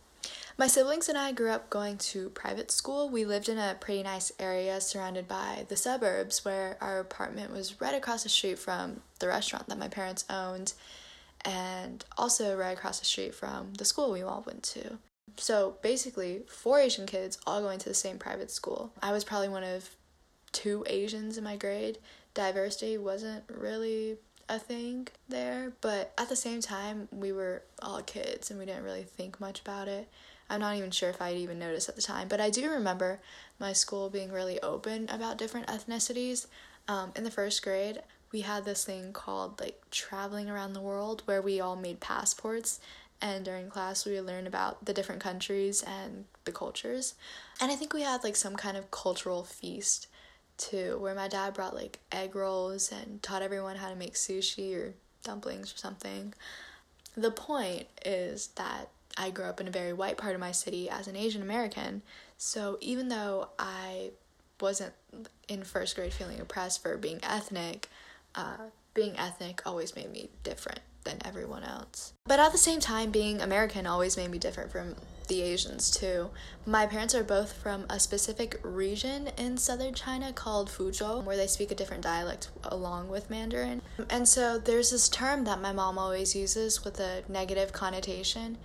My 0.58 0.66
siblings 0.66 1.08
and 1.08 1.16
I 1.16 1.32
grew 1.32 1.50
up 1.50 1.70
going 1.70 1.96
to 1.98 2.28
private 2.30 2.70
school. 2.70 3.08
We 3.08 3.24
lived 3.24 3.48
in 3.48 3.58
a 3.58 3.76
pretty 3.80 4.02
nice 4.02 4.30
area 4.38 4.80
surrounded 4.80 5.26
by 5.26 5.64
the 5.68 5.76
suburbs 5.76 6.44
where 6.44 6.76
our 6.80 7.00
apartment 7.00 7.52
was 7.52 7.80
right 7.80 7.94
across 7.94 8.22
the 8.22 8.28
street 8.28 8.58
from 8.58 9.00
the 9.18 9.28
restaurant 9.28 9.68
that 9.68 9.78
my 9.78 9.88
parents 9.88 10.24
owned 10.28 10.74
and 11.44 12.04
also 12.18 12.56
right 12.56 12.76
across 12.76 12.98
the 12.98 13.04
street 13.04 13.34
from 13.34 13.72
the 13.74 13.84
school 13.84 14.12
we 14.12 14.22
all 14.22 14.44
went 14.46 14.62
to. 14.62 14.98
So 15.36 15.76
basically, 15.82 16.42
four 16.46 16.78
Asian 16.78 17.06
kids 17.06 17.38
all 17.46 17.62
going 17.62 17.78
to 17.80 17.88
the 17.88 17.94
same 17.94 18.18
private 18.18 18.50
school. 18.50 18.92
I 19.02 19.12
was 19.12 19.24
probably 19.24 19.48
one 19.48 19.64
of 19.64 19.88
two 20.52 20.84
Asians 20.86 21.38
in 21.38 21.44
my 21.44 21.56
grade. 21.56 21.98
Diversity 22.34 22.98
wasn't 22.98 23.44
really 23.48 24.18
a 24.48 24.58
thing 24.58 25.08
there, 25.28 25.72
but 25.80 26.12
at 26.18 26.28
the 26.28 26.36
same 26.36 26.60
time, 26.60 27.08
we 27.10 27.32
were 27.32 27.62
all 27.80 28.02
kids 28.02 28.50
and 28.50 28.58
we 28.58 28.66
didn't 28.66 28.84
really 28.84 29.04
think 29.04 29.40
much 29.40 29.60
about 29.60 29.88
it. 29.88 30.08
I'm 30.50 30.60
not 30.60 30.76
even 30.76 30.90
sure 30.90 31.10
if 31.10 31.22
I'd 31.22 31.36
even 31.36 31.58
noticed 31.58 31.88
at 31.88 31.96
the 31.96 32.02
time, 32.02 32.28
but 32.28 32.40
I 32.40 32.50
do 32.50 32.68
remember 32.70 33.20
my 33.58 33.72
school 33.72 34.10
being 34.10 34.30
really 34.30 34.60
open 34.60 35.08
about 35.08 35.38
different 35.38 35.68
ethnicities. 35.68 36.46
Um, 36.88 37.12
in 37.16 37.24
the 37.24 37.30
first 37.30 37.62
grade, 37.62 38.02
we 38.32 38.40
had 38.42 38.64
this 38.64 38.84
thing 38.84 39.12
called 39.12 39.60
like 39.60 39.80
traveling 39.90 40.50
around 40.50 40.72
the 40.72 40.80
world 40.80 41.22
where 41.26 41.40
we 41.40 41.60
all 41.60 41.76
made 41.76 42.00
passports 42.00 42.80
and 43.20 43.44
during 43.44 43.68
class 43.68 44.04
we 44.04 44.12
would 44.12 44.26
learn 44.26 44.46
about 44.46 44.84
the 44.84 44.92
different 44.92 45.22
countries 45.22 45.82
and 45.82 46.24
the 46.44 46.52
cultures. 46.52 47.14
And 47.60 47.70
I 47.70 47.76
think 47.76 47.92
we 47.92 48.02
had 48.02 48.24
like 48.24 48.36
some 48.36 48.56
kind 48.56 48.76
of 48.76 48.90
cultural 48.90 49.44
feast 49.44 50.08
too, 50.58 50.98
where 51.00 51.14
my 51.14 51.28
dad 51.28 51.54
brought 51.54 51.74
like 51.74 51.98
egg 52.10 52.34
rolls 52.34 52.92
and 52.92 53.22
taught 53.22 53.42
everyone 53.42 53.76
how 53.76 53.88
to 53.88 53.96
make 53.96 54.14
sushi 54.14 54.76
or 54.76 54.94
dumplings 55.24 55.72
or 55.72 55.78
something. 55.78 56.34
The 57.16 57.30
point 57.30 57.86
is 58.04 58.48
that 58.56 58.88
I 59.16 59.30
grew 59.30 59.44
up 59.44 59.60
in 59.60 59.68
a 59.68 59.72
very 59.72 59.92
white 59.92 60.16
part 60.16 60.34
of 60.34 60.40
my 60.40 60.52
city 60.52 60.88
as 60.88 61.06
an 61.06 61.16
Asian 61.16 61.42
American. 61.42 62.02
So 62.38 62.78
even 62.80 63.08
though 63.08 63.50
I 63.58 64.10
wasn't 64.60 64.94
in 65.48 65.64
first 65.64 65.96
grade 65.96 66.12
feeling 66.12 66.40
oppressed 66.40 66.82
for 66.82 66.96
being 66.96 67.20
ethnic, 67.22 67.88
uh, 68.34 68.56
being 68.94 69.18
ethnic 69.18 69.62
always 69.66 69.94
made 69.94 70.10
me 70.10 70.30
different 70.42 70.80
than 71.04 71.18
everyone 71.24 71.64
else. 71.64 72.12
But 72.24 72.40
at 72.40 72.52
the 72.52 72.58
same 72.58 72.80
time, 72.80 73.10
being 73.10 73.40
American 73.40 73.86
always 73.86 74.16
made 74.16 74.30
me 74.30 74.38
different 74.38 74.70
from 74.70 74.94
the 75.32 75.42
Asians 75.42 75.90
too. 75.90 76.28
My 76.66 76.86
parents 76.86 77.14
are 77.14 77.24
both 77.24 77.54
from 77.54 77.86
a 77.88 77.98
specific 77.98 78.60
region 78.62 79.30
in 79.38 79.56
southern 79.56 79.94
China 79.94 80.30
called 80.30 80.68
Fuzhou, 80.68 81.24
where 81.24 81.38
they 81.38 81.46
speak 81.46 81.70
a 81.70 81.74
different 81.74 82.02
dialect 82.02 82.50
along 82.64 83.08
with 83.08 83.30
Mandarin. 83.30 83.80
And 84.10 84.28
so 84.28 84.58
there's 84.58 84.90
this 84.90 85.08
term 85.08 85.44
that 85.44 85.60
my 85.62 85.72
mom 85.72 85.98
always 85.98 86.36
uses 86.36 86.84
with 86.84 87.00
a 87.00 87.22
negative 87.28 87.72
connotation, 87.72 88.58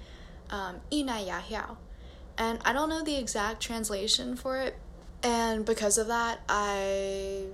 um, 0.49 0.82
and 0.91 2.60
I 2.65 2.73
don't 2.73 2.89
know 2.89 3.03
the 3.03 3.15
exact 3.15 3.62
translation 3.62 4.36
for 4.36 4.58
it. 4.58 4.75
And 5.23 5.65
because 5.65 5.97
of 5.97 6.08
that, 6.08 6.41
I 6.49 7.45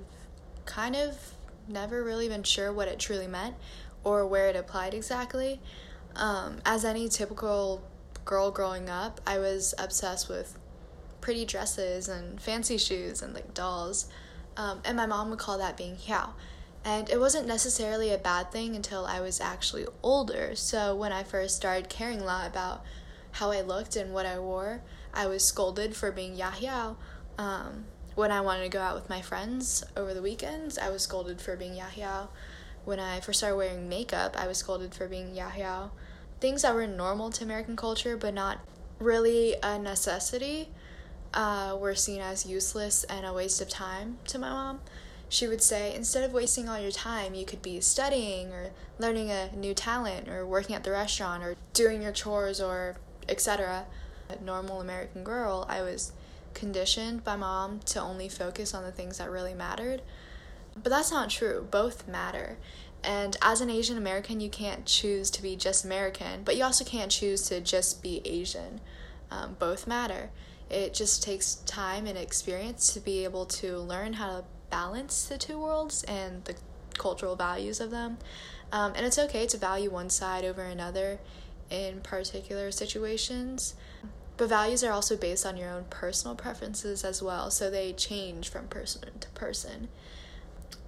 kind 0.66 0.96
of 0.96 1.34
never 1.68 2.04
really 2.04 2.28
been 2.28 2.44
sure 2.44 2.74
what 2.74 2.88
it 2.88 2.98
truly 2.98 3.28
meant 3.28 3.56
or 4.04 4.26
where 4.26 4.48
it 4.48 4.56
applied 4.56 4.94
exactly. 4.96 5.62
Um, 6.16 6.62
as 6.66 6.84
any 6.84 7.10
typical 7.10 7.82
girl 8.26 8.52
growing 8.52 8.90
up, 8.90 9.22
I 9.26 9.38
was 9.38 9.74
obsessed 9.78 10.30
with 10.30 10.58
pretty 11.22 11.46
dresses 11.46 12.08
and 12.08 12.42
fancy 12.42 12.78
shoes 12.78 13.22
and 13.22 13.34
like 13.34 13.54
dolls. 13.54 14.08
Um, 14.58 14.82
and 14.86 14.98
my 14.98 15.06
mom 15.06 15.30
would 15.30 15.40
call 15.40 15.58
that 15.58 15.78
being 15.78 15.96
hiao. 15.96 16.32
And 16.86 17.10
it 17.10 17.20
wasn't 17.20 17.48
necessarily 17.48 18.12
a 18.12 18.18
bad 18.18 18.52
thing 18.52 18.76
until 18.76 19.06
I 19.06 19.22
was 19.22 19.40
actually 19.40 19.86
older. 20.02 20.56
So 20.56 20.96
when 20.96 21.14
I 21.14 21.24
first 21.24 21.56
started 21.56 21.90
caring 21.90 22.22
a 22.22 22.26
lot 22.26 22.46
about 22.46 22.84
how 23.32 23.52
I 23.52 23.62
looked 23.62 23.96
and 23.96 24.14
what 24.14 24.26
I 24.26 24.38
wore, 24.38 24.82
I 25.14 25.28
was 25.28 25.46
scolded 25.46 25.96
for 25.96 26.12
being 26.12 26.36
yahiao. 26.36 26.98
Um, 27.38 27.86
when 28.16 28.32
I 28.32 28.42
wanted 28.42 28.64
to 28.64 28.70
go 28.70 28.82
out 28.82 28.96
with 28.96 29.10
my 29.10 29.22
friends 29.22 29.84
over 29.96 30.14
the 30.14 30.22
weekends, 30.22 30.78
I 30.78 30.90
was 30.90 31.04
scolded 31.04 31.40
for 31.40 31.56
being 31.56 31.76
yahiao. 31.76 32.28
When 32.84 33.00
I 33.00 33.22
first 33.22 33.40
started 33.40 33.56
wearing 33.56 33.88
makeup, 33.88 34.36
I 34.38 34.48
was 34.48 34.58
scolded 34.58 34.94
for 34.94 35.08
being 35.08 35.34
yahiao 35.34 35.90
things 36.44 36.64
that 36.64 36.76
were 36.76 36.86
normal 36.86 37.30
to 37.30 37.42
American 37.42 37.74
culture 37.74 38.18
but 38.18 38.34
not 38.34 38.60
really 39.00 39.56
a 39.64 39.80
necessity 39.80 40.68
uh, 41.34 41.74
were 41.80 41.96
seen 41.96 42.20
as 42.20 42.46
useless 42.46 43.06
and 43.06 43.26
a 43.26 43.32
waste 43.32 43.62
of 43.62 43.70
time 43.70 44.18
to 44.26 44.38
my 44.38 44.50
mom. 44.50 44.82
She 45.30 45.48
would 45.48 45.64
say, 45.64 45.96
instead 45.96 46.26
of 46.26 46.34
wasting 46.34 46.68
all 46.68 46.78
your 46.78 46.92
time, 46.92 47.34
you 47.34 47.46
could 47.46 47.62
be 47.62 47.80
studying 47.80 48.52
or 48.52 48.72
learning 49.00 49.32
a 49.32 49.56
new 49.56 49.74
talent 49.74 50.28
or 50.28 50.46
working 50.46 50.76
at 50.76 50.84
the 50.84 50.92
restaurant 50.92 51.44
or 51.44 51.56
doing 51.72 52.02
your 52.02 52.12
chores 52.12 52.60
or 52.60 52.98
etc. 53.30 53.86
A 54.28 54.44
normal 54.44 54.82
American 54.82 55.24
girl, 55.24 55.66
I 55.70 55.82
was 55.82 56.12
conditioned 56.54 57.24
by 57.24 57.38
mom 57.38 57.80
to 57.86 58.02
only 58.02 58.28
focus 58.28 58.74
on 58.74 58.84
the 58.84 58.92
things 58.92 59.20
that 59.20 59.32
really 59.32 59.54
mattered. 59.54 60.02
But 60.76 60.90
that's 60.90 61.10
not 61.10 61.30
true. 61.30 61.66
Both 61.72 62.06
matter. 62.06 62.58
And 63.04 63.36
as 63.42 63.60
an 63.60 63.70
Asian 63.70 63.98
American, 63.98 64.40
you 64.40 64.50
can't 64.50 64.86
choose 64.86 65.30
to 65.32 65.42
be 65.42 65.56
just 65.56 65.84
American, 65.84 66.44
but 66.44 66.56
you 66.56 66.64
also 66.64 66.86
can't 66.86 67.12
choose 67.12 67.42
to 67.50 67.60
just 67.60 68.02
be 68.02 68.22
Asian. 68.26 68.80
Um, 69.30 69.56
both 69.60 69.88
matter. 69.88 70.30
It 70.70 70.94
just 70.94 71.22
takes 71.22 71.56
time 71.56 72.08
and 72.08 72.18
experience 72.18 72.94
to 72.94 73.00
be 73.00 73.24
able 73.24 73.46
to 73.46 73.78
learn 73.78 74.14
how 74.14 74.28
to 74.28 74.44
balance 74.70 75.26
the 75.26 75.38
two 75.38 75.60
worlds 75.60 76.04
and 76.04 76.46
the 76.46 76.56
cultural 76.98 77.36
values 77.36 77.80
of 77.80 77.92
them. 77.92 78.18
Um, 78.72 78.94
and 78.96 79.06
it's 79.06 79.20
okay 79.20 79.46
to 79.48 79.58
value 79.58 79.90
one 79.90 80.10
side 80.10 80.46
over 80.46 80.64
another 80.64 81.20
in 81.70 82.02
particular 82.02 82.72
situations. 82.72 83.76
But 84.38 84.50
values 84.50 84.84
are 84.84 84.92
also 84.92 85.16
based 85.16 85.46
on 85.46 85.58
your 85.58 85.70
own 85.70 85.86
personal 85.90 86.36
preferences 86.36 87.04
as 87.04 87.22
well, 87.22 87.52
so 87.52 87.70
they 87.70 87.94
change 87.94 88.50
from 88.50 88.68
person 88.68 89.20
to 89.20 89.30
person 89.30 89.90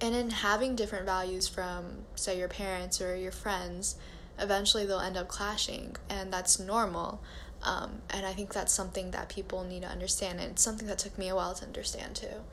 and 0.00 0.14
in 0.14 0.30
having 0.30 0.76
different 0.76 1.04
values 1.04 1.48
from 1.48 2.04
say 2.14 2.38
your 2.38 2.48
parents 2.48 3.00
or 3.00 3.16
your 3.16 3.32
friends 3.32 3.96
eventually 4.38 4.84
they'll 4.84 5.00
end 5.00 5.16
up 5.16 5.28
clashing 5.28 5.96
and 6.08 6.32
that's 6.32 6.58
normal. 6.58 7.22
Um, 7.62 8.02
and 8.10 8.26
i 8.26 8.32
think 8.34 8.52
that's 8.52 8.72
something 8.72 9.10
that 9.12 9.30
people 9.30 9.64
need 9.64 9.82
to 9.82 9.88
understand 9.88 10.38
and 10.40 10.52
it's 10.52 10.62
something 10.62 10.86
that 10.88 10.98
took 10.98 11.16
me 11.16 11.28
a 11.28 11.34
while 11.34 11.54
to 11.54 11.64
understand 11.64 12.16
too. 12.16 12.44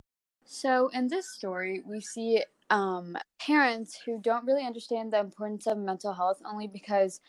So 0.44 0.88
in 0.94 1.08
this 1.08 1.30
story 1.34 1.82
we 1.86 2.00
see 2.00 2.42
um, 2.70 3.16
parents 3.38 3.98
who 4.04 4.18
don't 4.20 4.46
really 4.46 4.64
understand 4.64 5.12
the 5.12 5.20
importance 5.20 5.66
of 5.66 5.76
mental 5.78 6.14
health 6.14 6.40
only 6.50 6.66
because 6.66 7.20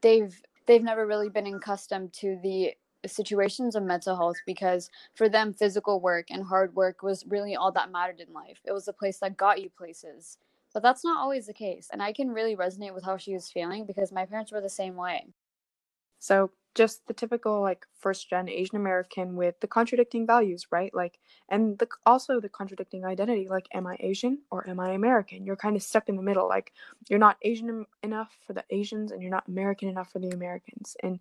they've 0.00 0.40
they've 0.66 0.82
never 0.82 1.06
really 1.06 1.28
been 1.28 1.46
accustomed 1.46 2.12
to 2.14 2.38
the 2.42 2.72
situations 3.06 3.76
of 3.76 3.82
mental 3.82 4.16
health 4.16 4.36
because 4.46 4.90
for 5.14 5.28
them 5.28 5.52
physical 5.54 6.00
work 6.00 6.26
and 6.30 6.44
hard 6.44 6.74
work 6.74 7.02
was 7.02 7.24
really 7.28 7.54
all 7.56 7.72
that 7.72 7.92
mattered 7.92 8.20
in 8.20 8.32
life. 8.32 8.60
It 8.64 8.72
was 8.72 8.86
the 8.86 8.92
place 8.92 9.18
that 9.20 9.36
got 9.36 9.62
you 9.62 9.70
places. 9.70 10.38
But 10.74 10.82
that's 10.82 11.04
not 11.04 11.18
always 11.18 11.46
the 11.46 11.54
case 11.54 11.88
and 11.92 12.02
i 12.02 12.12
can 12.12 12.28
really 12.30 12.54
resonate 12.54 12.94
with 12.94 13.04
how 13.04 13.16
she 13.16 13.32
was 13.34 13.50
feeling 13.50 13.86
because 13.86 14.12
my 14.12 14.26
parents 14.26 14.52
were 14.52 14.60
the 14.60 14.68
same 14.68 14.96
way. 14.96 15.26
So 16.18 16.50
just 16.74 17.06
the 17.08 17.14
typical 17.14 17.60
like 17.60 17.84
first 17.98 18.30
gen 18.30 18.48
asian 18.48 18.76
american 18.76 19.34
with 19.34 19.58
the 19.60 19.66
contradicting 19.66 20.26
values 20.26 20.66
right? 20.70 20.94
Like 20.94 21.18
and 21.48 21.78
the, 21.78 21.88
also 22.06 22.40
the 22.40 22.48
contradicting 22.48 23.04
identity 23.04 23.48
like 23.48 23.66
am 23.72 23.86
i 23.86 23.96
asian 24.00 24.38
or 24.50 24.68
am 24.68 24.78
i 24.78 24.90
american? 24.92 25.44
You're 25.44 25.56
kind 25.56 25.74
of 25.74 25.82
stuck 25.82 26.08
in 26.08 26.16
the 26.16 26.22
middle 26.22 26.46
like 26.48 26.72
you're 27.08 27.18
not 27.18 27.38
asian 27.42 27.86
enough 28.02 28.36
for 28.46 28.52
the 28.52 28.64
asians 28.70 29.10
and 29.10 29.22
you're 29.22 29.30
not 29.30 29.48
american 29.48 29.88
enough 29.88 30.12
for 30.12 30.18
the 30.20 30.30
americans. 30.30 30.96
And 31.02 31.18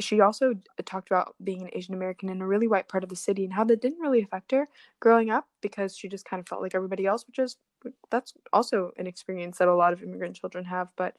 she 0.00 0.20
also 0.20 0.54
talked 0.84 1.08
about 1.08 1.34
being 1.42 1.62
an 1.62 1.70
Asian 1.72 1.94
American 1.94 2.28
in 2.28 2.40
a 2.42 2.46
really 2.46 2.68
white 2.68 2.88
part 2.88 3.04
of 3.04 3.10
the 3.10 3.16
city 3.16 3.44
and 3.44 3.52
how 3.52 3.64
that 3.64 3.80
didn't 3.82 4.00
really 4.00 4.22
affect 4.22 4.52
her 4.52 4.68
growing 5.00 5.30
up 5.30 5.48
because 5.60 5.96
she 5.96 6.08
just 6.08 6.24
kind 6.24 6.40
of 6.40 6.48
felt 6.48 6.62
like 6.62 6.74
everybody 6.74 7.06
else, 7.06 7.26
which 7.26 7.38
is 7.38 7.56
that's 8.10 8.34
also 8.52 8.92
an 8.98 9.06
experience 9.06 9.58
that 9.58 9.68
a 9.68 9.74
lot 9.74 9.92
of 9.92 10.02
immigrant 10.02 10.36
children 10.36 10.64
have. 10.64 10.88
But 10.96 11.16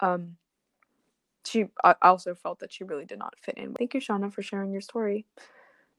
um, 0.00 0.36
she 1.46 1.66
also 2.02 2.34
felt 2.34 2.60
that 2.60 2.72
she 2.72 2.84
really 2.84 3.04
did 3.04 3.18
not 3.18 3.34
fit 3.40 3.56
in. 3.58 3.74
Thank 3.74 3.94
you, 3.94 4.00
Shauna, 4.00 4.32
for 4.32 4.42
sharing 4.42 4.72
your 4.72 4.80
story. 4.80 5.26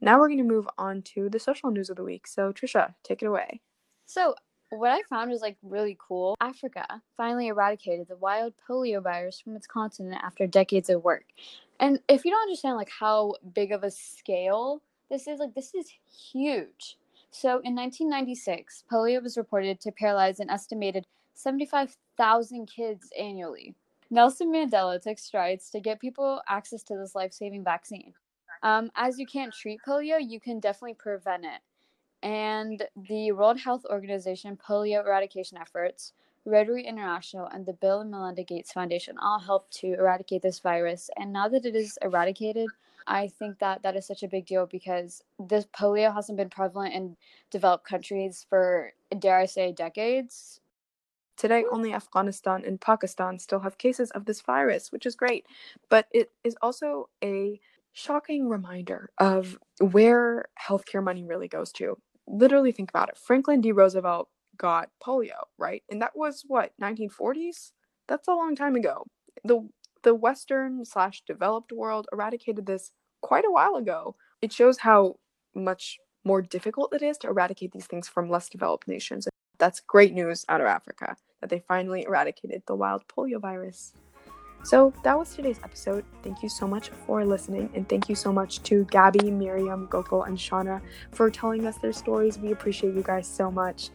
Now 0.01 0.19
we're 0.19 0.27
going 0.27 0.37
to 0.39 0.43
move 0.43 0.67
on 0.77 1.01
to 1.13 1.29
the 1.29 1.39
social 1.39 1.71
news 1.71 1.89
of 1.89 1.95
the 1.95 2.03
week. 2.03 2.27
So, 2.27 2.51
Trisha, 2.53 2.93
take 3.03 3.21
it 3.21 3.25
away. 3.25 3.61
So, 4.05 4.35
what 4.69 4.91
I 4.91 5.01
found 5.09 5.31
was 5.31 5.41
like 5.41 5.57
really 5.63 5.97
cool. 5.99 6.35
Africa 6.41 6.85
finally 7.15 7.47
eradicated 7.47 8.07
the 8.07 8.17
wild 8.17 8.53
polio 8.67 9.01
virus 9.01 9.39
from 9.39 9.55
its 9.55 9.67
continent 9.67 10.21
after 10.23 10.45
decades 10.47 10.89
of 10.89 11.03
work. 11.03 11.25
And 11.79 11.99
if 12.07 12.25
you 12.25 12.31
don't 12.31 12.41
understand 12.41 12.75
like 12.75 12.89
how 12.89 13.33
big 13.53 13.71
of 13.71 13.83
a 13.83 13.91
scale 13.91 14.81
this 15.09 15.27
is, 15.27 15.39
like 15.39 15.53
this 15.53 15.73
is 15.73 15.91
huge. 16.31 16.97
So 17.31 17.59
in 17.63 17.75
1996, 17.75 18.83
polio 18.91 19.21
was 19.21 19.37
reported 19.37 19.79
to 19.81 19.91
paralyze 19.91 20.39
an 20.39 20.49
estimated 20.49 21.05
75,000 21.35 22.65
kids 22.65 23.09
annually. 23.17 23.75
Nelson 24.09 24.51
Mandela 24.51 25.01
took 25.01 25.19
strides 25.19 25.69
to 25.69 25.79
get 25.79 25.99
people 25.99 26.41
access 26.47 26.81
to 26.83 26.97
this 26.97 27.13
life 27.13 27.33
saving 27.33 27.63
vaccine. 27.63 28.13
Um, 28.63 28.89
as 28.95 29.19
you 29.19 29.25
can't 29.25 29.53
treat 29.53 29.79
polio, 29.87 30.17
you 30.19 30.39
can 30.39 30.59
definitely 30.59 30.95
prevent 30.95 31.45
it. 31.45 31.61
And 32.23 32.83
the 32.95 33.31
World 33.31 33.59
Health 33.59 33.85
Organization 33.89 34.57
polio 34.57 35.05
eradication 35.05 35.57
efforts 35.57 36.13
Rotary 36.47 36.83
International, 36.83 37.45
and 37.47 37.65
the 37.65 37.73
Bill 37.73 37.99
and 37.99 38.09
Melinda 38.09 38.43
Gates 38.43 38.71
Foundation 38.71 39.17
all 39.21 39.37
helped 39.37 39.71
to 39.79 39.93
eradicate 39.93 40.41
this 40.41 40.59
virus. 40.59 41.09
And 41.17 41.33
now 41.33 41.49
that 41.49 41.65
it 41.65 41.75
is 41.75 41.99
eradicated, 42.01 42.69
I 43.05 43.27
think 43.27 43.59
that 43.59 43.83
that 43.83 43.97
is 43.97 44.07
such 44.07 44.23
a 44.23 44.29
big 44.29 44.45
deal 44.45 44.65
because 44.65 45.21
this 45.37 45.65
polio 45.65 46.13
hasn't 46.13 46.37
been 46.37 46.49
prevalent 46.49 46.93
in 46.93 47.17
developed 47.51 47.85
countries 47.85 48.45
for, 48.49 48.93
dare 49.19 49.39
I 49.39 49.45
say, 49.45 49.73
decades. 49.73 50.61
Today, 51.35 51.65
only 51.69 51.93
Afghanistan 51.93 52.63
and 52.65 52.79
Pakistan 52.79 53.39
still 53.39 53.59
have 53.59 53.77
cases 53.77 54.09
of 54.11 54.25
this 54.25 54.41
virus, 54.41 54.91
which 54.91 55.05
is 55.05 55.15
great. 55.15 55.45
But 55.89 56.07
it 56.11 56.31
is 56.45 56.55
also 56.61 57.09
a 57.21 57.59
shocking 57.91 58.47
reminder 58.47 59.09
of 59.17 59.57
where 59.81 60.45
healthcare 60.67 61.03
money 61.03 61.23
really 61.25 61.47
goes 61.47 61.71
to. 61.73 61.97
Literally, 62.27 62.71
think 62.71 62.89
about 62.89 63.09
it. 63.09 63.17
Franklin 63.17 63.61
D. 63.61 63.71
Roosevelt 63.71 64.29
got 64.57 64.89
polio, 65.03 65.45
right? 65.57 65.83
And 65.89 66.01
that 66.01 66.15
was 66.15 66.43
what 66.47 66.73
1940s. 66.81 67.71
That's 68.07 68.27
a 68.27 68.33
long 68.33 68.55
time 68.55 68.75
ago. 68.75 69.05
the 69.43 69.69
The 70.03 70.15
Western 70.15 70.85
slash 70.85 71.23
developed 71.25 71.71
world 71.71 72.07
eradicated 72.11 72.65
this 72.65 72.91
quite 73.21 73.45
a 73.45 73.51
while 73.51 73.75
ago. 73.75 74.15
It 74.41 74.53
shows 74.53 74.79
how 74.79 75.17
much 75.55 75.99
more 76.23 76.41
difficult 76.41 76.93
it 76.93 77.01
is 77.01 77.17
to 77.19 77.27
eradicate 77.27 77.71
these 77.71 77.87
things 77.87 78.07
from 78.07 78.29
less 78.29 78.49
developed 78.49 78.87
nations. 78.87 79.27
That's 79.57 79.79
great 79.79 80.13
news 80.13 80.45
out 80.49 80.61
of 80.61 80.67
Africa 80.67 81.15
that 81.41 81.49
they 81.49 81.59
finally 81.59 82.03
eradicated 82.03 82.63
the 82.67 82.75
wild 82.75 83.07
polio 83.07 83.39
virus. 83.39 83.93
So 84.67 84.91
that 85.03 85.17
was 85.17 85.33
today's 85.33 85.61
episode. 85.63 86.03
Thank 86.23 86.43
you 86.43 86.49
so 86.49 86.67
much 86.67 86.89
for 86.89 87.23
listening, 87.23 87.69
and 87.73 87.87
thank 87.87 88.09
you 88.09 88.15
so 88.15 88.33
much 88.33 88.61
to 88.63 88.83
Gabby, 88.91 89.31
Miriam, 89.31 89.87
Gokul, 89.87 90.27
and 90.27 90.37
Shauna 90.37 90.81
for 91.13 91.31
telling 91.31 91.65
us 91.65 91.77
their 91.77 91.93
stories. 91.93 92.37
We 92.37 92.51
appreciate 92.51 92.93
you 92.93 93.01
guys 93.01 93.25
so 93.29 93.49
much. 93.49 93.91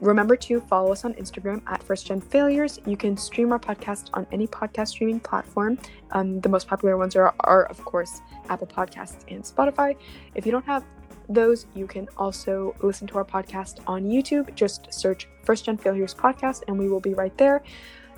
Remember 0.00 0.34
to 0.36 0.62
follow 0.62 0.92
us 0.92 1.04
on 1.04 1.12
Instagram 1.12 1.60
at 1.66 1.82
First 1.82 2.06
Gen 2.06 2.22
Failures. 2.22 2.80
You 2.86 2.96
can 2.96 3.18
stream 3.18 3.52
our 3.52 3.58
podcast 3.58 4.08
on 4.14 4.26
any 4.32 4.46
podcast 4.46 4.88
streaming 4.88 5.20
platform. 5.20 5.76
Um, 6.12 6.40
the 6.40 6.48
most 6.48 6.68
popular 6.68 6.96
ones 6.96 7.14
are, 7.16 7.34
are, 7.40 7.66
of 7.66 7.84
course, 7.84 8.22
Apple 8.48 8.66
Podcasts 8.66 9.30
and 9.30 9.44
Spotify. 9.44 9.94
If 10.34 10.46
you 10.46 10.52
don't 10.52 10.64
have 10.64 10.86
those, 11.28 11.66
you 11.74 11.86
can 11.86 12.08
also 12.16 12.74
listen 12.80 13.06
to 13.08 13.18
our 13.18 13.26
podcast 13.26 13.80
on 13.86 14.04
YouTube. 14.04 14.54
Just 14.54 14.90
search 14.90 15.28
First 15.42 15.66
Gen 15.66 15.76
Failures 15.76 16.14
Podcast, 16.14 16.62
and 16.66 16.78
we 16.78 16.88
will 16.88 17.00
be 17.00 17.12
right 17.12 17.36
there. 17.36 17.62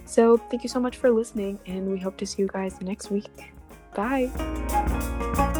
So, 0.06 0.36
thank 0.36 0.62
you 0.62 0.68
so 0.68 0.80
much 0.80 0.96
for 0.96 1.10
listening, 1.10 1.58
and 1.66 1.90
we 1.90 1.98
hope 1.98 2.16
to 2.18 2.26
see 2.26 2.42
you 2.42 2.48
guys 2.48 2.80
next 2.80 3.10
week. 3.10 3.52
Bye. 3.94 5.52